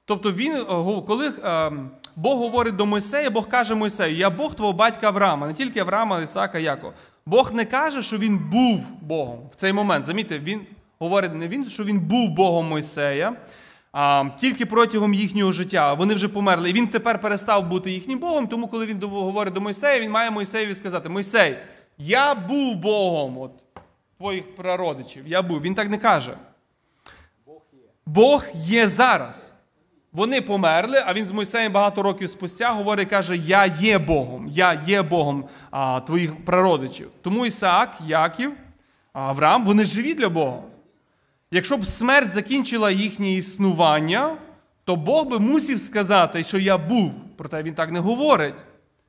Тобто, 0.06 0.32
він, 0.32 0.54
е, 0.54 0.64
го- 0.64 1.02
коли 1.04 1.28
е, 1.44 1.72
Бог 2.17 2.39
говорить 2.39 2.77
до 2.77 2.87
Мойсея, 2.87 3.31
Бог 3.31 3.49
каже 3.49 3.75
Мойсею, 3.75 4.17
я 4.17 4.31
Бог 4.31 4.55
твого 4.55 4.73
батька 4.73 5.09
Авраама, 5.09 5.47
не 5.47 5.53
тільки 5.53 5.81
Авраама, 5.81 6.21
Ісака, 6.21 6.59
Якова. 6.59 6.93
Бог 7.27 7.53
не 7.53 7.65
каже, 7.65 8.03
що 8.03 8.19
він 8.19 8.39
був 8.39 8.81
Богом 9.01 9.39
в 9.53 9.55
цей 9.55 9.73
момент. 9.73 10.05
Замітьте, 10.05 10.39
він 10.39 10.61
говорить 10.99 11.35
не 11.35 11.49
він, 11.49 11.69
що 11.69 11.85
він 11.85 12.01
був 12.01 12.31
Богом 12.31 12.67
Мойсея, 12.67 13.37
а 13.93 14.25
тільки 14.39 14.67
протягом 14.67 15.15
їхнього 15.15 15.53
життя. 15.53 15.95
Вони 15.95 16.15
вже 16.15 16.29
померли. 16.29 16.71
І 16.71 16.73
він 16.73 16.89
тепер 16.89 17.21
перестав 17.21 17.69
бути 17.69 17.91
їхнім 17.91 18.19
Богом, 18.19 18.47
тому 18.47 18.69
коли 18.69 18.87
він 18.87 19.03
говорить 19.03 19.55
до 19.55 19.61
Мойсея, 19.61 20.01
він 20.01 20.11
має 20.11 20.31
Мойсеєві 20.31 20.75
сказати: 20.75 21.09
Мойсей, 21.09 21.57
я 21.99 22.35
був 22.35 22.77
Богом 22.77 23.39
от, 23.39 23.53
твоїх 24.19 24.57
прародичів. 24.57 25.29
Я 25.29 25.43
був. 25.43 25.61
Він 25.61 25.75
так 25.75 25.91
не 25.91 25.99
каже. 25.99 26.37
Бог 28.07 28.45
є 28.55 28.89
зараз. 28.89 29.52
Вони 30.13 30.41
померли, 30.41 31.03
а 31.07 31.15
він 31.15 31.27
з 31.27 31.33
Мойсеєм 31.33 31.73
багато 31.73 32.03
років 32.03 32.31
спустя 32.31 32.73
говорить, 32.73 33.09
каже: 33.09 33.37
Я 33.37 33.67
є 33.67 33.99
Богом, 33.99 34.49
я 34.49 34.83
є 34.87 35.03
Богом 35.03 35.45
а, 35.71 36.01
твоїх 36.01 36.45
прародичів. 36.45 37.11
Тому 37.23 37.47
Ісаак, 37.47 37.99
Яків, 38.07 38.53
Авраам, 39.13 39.65
вони 39.65 39.85
живі 39.85 40.15
для 40.15 40.29
Бога. 40.29 40.63
Якщо 41.51 41.77
б 41.77 41.87
смерть 41.87 42.33
закінчила 42.33 42.91
їхнє 42.91 43.33
існування, 43.33 44.37
то 44.85 44.97
Бог 44.97 45.27
би 45.27 45.39
мусив 45.39 45.81
сказати, 45.81 46.45
що 46.45 46.59
я 46.59 46.79
був. 46.79 47.13
Проте 47.37 47.63
він 47.63 47.75
так 47.75 47.91
не 47.91 47.99
говорить. 47.99 48.65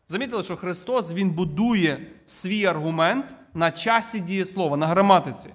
Замітили, 0.07 0.43
що 0.43 0.55
Христос 0.55 1.13
Він 1.13 1.29
будує 1.29 2.07
свій 2.25 2.65
аргумент 2.65 3.35
на 3.53 3.71
часі 3.71 4.19
дієслова, 4.19 4.77
на 4.77 4.87
граматиці. 4.87 5.49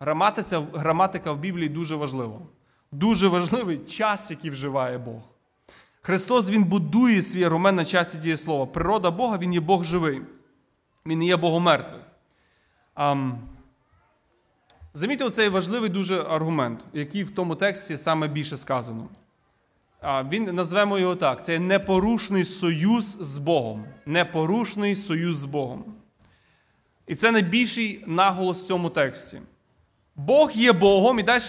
Граматиця, 0.00 0.62
граматика 0.74 1.32
в 1.32 1.38
Біблії 1.38 1.68
дуже 1.68 1.96
важлива. 1.96 2.38
Дуже 2.92 3.28
важливий 3.28 3.78
час, 3.78 4.30
який 4.30 4.50
вживає 4.50 4.98
Бог. 4.98 5.20
Христос 6.02 6.50
Він 6.50 6.64
будує 6.64 7.22
свій 7.22 7.44
аргумент 7.44 7.76
на 7.76 7.84
часі 7.84 8.18
дієслова. 8.18 8.66
Природа 8.66 9.10
Бога, 9.10 9.38
Він 9.38 9.52
є 9.54 9.60
Бог 9.60 9.84
живий. 9.84 10.22
Він 11.06 11.18
не 11.18 11.24
є 11.24 11.36
Богом 11.36 11.62
мертвий. 11.62 12.00
Ам, 12.94 13.48
Замітьте 14.94 15.24
оцей 15.24 15.48
важливий 15.48 15.90
дуже 15.90 16.22
аргумент, 16.22 16.80
який 16.92 17.24
в 17.24 17.34
тому 17.34 17.54
тексті 17.54 17.96
саме 17.96 18.28
більше 18.28 18.56
сказано. 18.56 19.08
А, 20.00 20.24
Він 20.24 20.44
назвемо 20.44 20.98
його 20.98 21.16
так: 21.16 21.44
це 21.44 21.58
непорушний 21.58 22.44
союз 22.44 23.18
з 23.20 23.38
Богом. 23.38 23.84
Непорушний 24.06 24.96
союз 24.96 25.36
з 25.36 25.44
Богом. 25.44 25.84
І 27.06 27.14
це 27.14 27.30
найбільший 27.30 28.04
наголос 28.06 28.62
в 28.62 28.66
цьому 28.66 28.90
тексті. 28.90 29.40
Бог 30.16 30.50
є 30.50 30.72
Богом, 30.72 31.18
і 31.18 31.22
далі, 31.22 31.42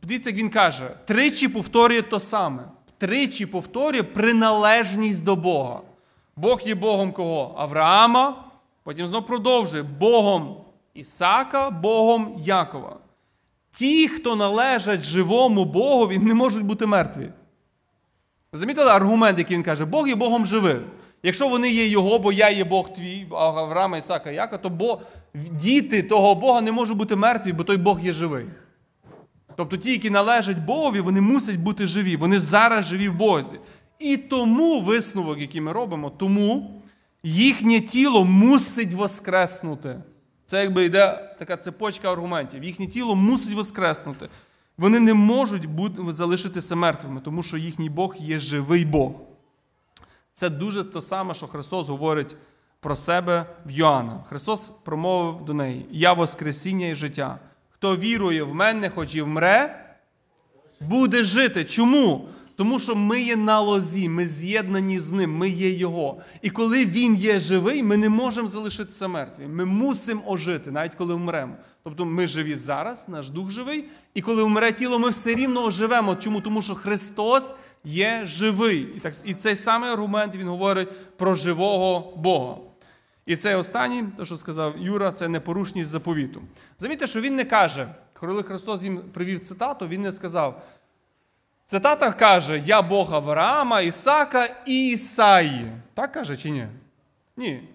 подивіться, 0.00 0.30
як 0.30 0.38
він 0.38 0.50
каже, 0.50 0.90
тричі 1.04 1.48
повторює 1.48 2.02
то 2.02 2.20
саме. 2.20 2.62
Тричі 2.98 3.46
повторює 3.46 4.02
приналежність 4.02 5.24
до 5.24 5.36
Бога. 5.36 5.80
Бог 6.36 6.60
є 6.64 6.74
Богом 6.74 7.12
кого? 7.12 7.54
Авраама, 7.58 8.44
потім 8.84 9.06
знову 9.06 9.26
продовжує 9.26 9.82
Богом 9.82 10.56
Ісака, 10.94 11.70
Богом 11.70 12.34
Якова. 12.38 12.96
Ті, 13.70 14.08
хто 14.08 14.36
належать 14.36 15.02
живому 15.02 15.64
Богові, 15.64 16.18
не 16.18 16.34
можуть 16.34 16.64
бути 16.64 16.86
мертві. 16.86 17.30
Ви 18.52 18.58
Замітили 18.58 18.90
аргумент, 18.90 19.38
який 19.38 19.56
він 19.56 19.64
каже, 19.64 19.84
Бог 19.84 20.08
є 20.08 20.14
Богом 20.14 20.46
живих. 20.46 20.80
Якщо 21.22 21.48
вони 21.48 21.70
є 21.70 21.86
його, 21.86 22.18
бо 22.18 22.32
я 22.32 22.50
є 22.50 22.64
Бог 22.64 22.92
твій, 22.92 23.26
Авраама, 23.30 23.98
Ісака, 23.98 24.30
Яка, 24.30 24.58
то 24.58 24.70
бо 24.70 25.00
діти 25.34 26.02
того 26.02 26.34
Бога 26.34 26.60
не 26.60 26.72
можуть 26.72 26.96
бути 26.96 27.16
мертві, 27.16 27.52
бо 27.52 27.64
той 27.64 27.76
Бог 27.76 28.00
є 28.00 28.12
живий. 28.12 28.46
Тобто 29.58 29.76
ті, 29.76 29.90
які 29.90 30.10
належать 30.10 30.58
Богові, 30.58 31.00
вони 31.00 31.20
мусять 31.20 31.56
бути 31.56 31.86
живі. 31.86 32.16
Вони 32.16 32.40
зараз 32.40 32.84
живі 32.84 33.08
в 33.08 33.14
Бозі. 33.14 33.60
І 33.98 34.16
тому 34.16 34.80
висновок, 34.80 35.38
який 35.38 35.60
ми 35.60 35.72
робимо, 35.72 36.10
тому 36.10 36.82
їхнє 37.22 37.80
тіло 37.80 38.24
мусить 38.24 38.94
воскреснути. 38.94 40.02
Це 40.46 40.60
якби 40.60 40.84
йде 40.84 41.34
така 41.38 41.56
цепочка 41.56 42.12
аргументів. 42.12 42.64
Їхнє 42.64 42.86
тіло 42.86 43.14
мусить 43.16 43.54
воскреснути. 43.54 44.28
Вони 44.76 45.00
не 45.00 45.14
можуть 45.14 45.66
бути, 45.66 46.12
залишитися 46.12 46.76
мертвими, 46.76 47.20
тому 47.20 47.42
що 47.42 47.56
їхній 47.56 47.90
Бог 47.90 48.16
є 48.18 48.38
живий 48.38 48.84
Бог. 48.84 49.12
Це 50.34 50.50
дуже 50.50 50.84
те 50.84 51.02
саме, 51.02 51.34
що 51.34 51.46
Христос 51.46 51.88
говорить 51.88 52.36
про 52.80 52.96
себе 52.96 53.46
в 53.66 53.70
Йоанна. 53.70 54.24
Христос 54.28 54.72
промовив 54.84 55.44
до 55.44 55.54
неї: 55.54 55.86
Я 55.90 56.12
Воскресіння 56.12 56.86
і 56.86 56.94
життя. 56.94 57.38
Хто 57.78 57.96
вірує 57.96 58.42
в 58.42 58.54
мене, 58.54 58.90
хоч 58.90 59.14
і 59.14 59.22
вмре, 59.22 59.84
буде 60.80 61.24
жити. 61.24 61.64
Чому? 61.64 62.28
Тому 62.56 62.78
що 62.78 62.94
ми 62.94 63.20
є 63.20 63.36
на 63.36 63.60
лозі, 63.60 64.08
ми 64.08 64.26
з'єднані 64.26 65.00
з 65.00 65.12
ним, 65.12 65.36
ми 65.36 65.48
є 65.48 65.70
Його. 65.70 66.20
І 66.42 66.50
коли 66.50 66.86
Він 66.86 67.14
є 67.14 67.40
живий, 67.40 67.82
ми 67.82 67.96
не 67.96 68.08
можемо 68.08 68.48
залишитися 68.48 69.08
мертві. 69.08 69.46
Ми 69.46 69.64
мусимо 69.64 70.22
ожити, 70.26 70.70
навіть 70.70 70.94
коли 70.94 71.14
вмремо. 71.14 71.54
Тобто 71.84 72.04
ми 72.04 72.26
живі 72.26 72.54
зараз, 72.54 73.08
наш 73.08 73.30
дух 73.30 73.50
живий, 73.50 73.84
і 74.14 74.22
коли 74.22 74.42
вмре 74.42 74.72
тіло, 74.72 74.98
ми 74.98 75.08
все 75.10 75.34
рівно 75.34 75.64
оживемо. 75.64 76.16
Чому? 76.16 76.40
Тому 76.40 76.62
що 76.62 76.74
Христос 76.74 77.54
є 77.84 78.20
живий. 78.24 78.88
І, 78.96 79.00
так, 79.00 79.14
і 79.24 79.34
цей 79.34 79.56
самий 79.56 79.90
аргумент 79.90 80.36
він 80.36 80.48
говорить 80.48 80.88
про 81.16 81.34
живого 81.34 82.16
Бога. 82.16 82.56
І 83.28 83.36
це 83.36 83.56
останній, 83.56 84.04
те, 84.16 84.24
що 84.24 84.36
сказав 84.36 84.74
Юра, 84.78 85.12
це 85.12 85.28
непорушність 85.28 85.90
заповіту. 85.90 86.42
Замітьте, 86.78 87.06
що 87.06 87.20
він 87.20 87.36
не 87.36 87.44
каже, 87.44 87.88
коли 88.20 88.42
Христос 88.42 88.82
їм 88.82 88.98
привів 89.12 89.40
цитату, 89.40 89.88
він 89.88 90.02
не 90.02 90.12
сказав. 90.12 90.62
Цитата 91.66 92.12
каже: 92.12 92.62
Я 92.66 92.82
Бог 92.82 93.14
Авраама, 93.14 93.80
Ісака 93.80 94.48
і 94.66 94.88
Ісаї. 94.88 95.66
Так 95.94 96.12
каже 96.12 96.36
чи 96.36 96.50
ні? 96.50 96.66
Ні. 97.36 97.68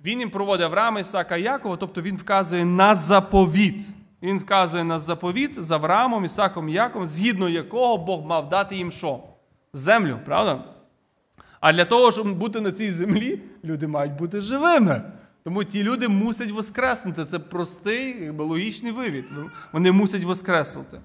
Він 0.00 0.20
їм 0.20 0.30
проводить 0.30 0.66
Авраама, 0.66 1.00
Ісака 1.00 1.36
і 1.36 1.42
Якова, 1.42 1.76
тобто 1.76 2.02
він 2.02 2.16
вказує 2.16 2.64
на 2.64 2.94
заповіт. 2.94 3.86
Він 4.22 4.38
вказує 4.38 4.84
на 4.84 4.98
заповіт 4.98 5.62
з 5.64 5.70
Авраамом, 5.70 6.24
Ісаком 6.24 6.68
і 6.68 6.72
Яковом, 6.72 7.06
згідно 7.06 7.48
якого 7.48 7.98
Бог 7.98 8.26
мав 8.26 8.48
дати 8.48 8.76
їм 8.76 8.90
що? 8.90 9.20
Землю, 9.72 10.18
правда? 10.24 10.64
А 11.60 11.72
для 11.72 11.84
того, 11.84 12.12
щоб 12.12 12.38
бути 12.38 12.60
на 12.60 12.72
цій 12.72 12.90
землі, 12.90 13.38
люди 13.64 13.86
мають 13.86 14.12
бути 14.12 14.40
живими. 14.40 15.02
Тому 15.44 15.64
ті 15.64 15.82
люди 15.82 16.08
мусять 16.08 16.50
воскреснути. 16.50 17.24
Це 17.24 17.38
простий, 17.38 18.24
якби, 18.24 18.44
логічний 18.44 18.92
вивід. 18.92 19.24
Вони 19.72 19.92
мусять 19.92 20.24
воскреснути. 20.24 21.00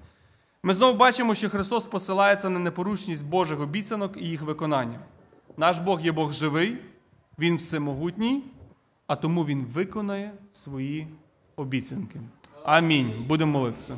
Ми 0.64 0.74
знову 0.74 0.98
бачимо, 0.98 1.36
що 1.36 1.50
Христос 1.50 1.86
посилається 1.86 2.50
на 2.50 2.60
непорушність 2.60 3.26
Божих 3.26 3.60
обіцянок 3.60 4.18
і 4.18 4.26
їх 4.26 4.42
виконання. 4.42 5.00
Наш 5.58 5.80
Бог 5.80 6.02
є 6.02 6.12
Бог 6.12 6.32
живий, 6.32 6.78
Він 7.40 7.56
всемогутній, 7.56 8.44
а 9.08 9.16
тому 9.16 9.46
Він 9.46 9.66
виконає 9.66 10.32
свої 10.52 11.08
обіцянки. 11.56 12.20
Амінь. 12.64 13.26
Будемо 13.28 13.52
молитися. 13.52 13.96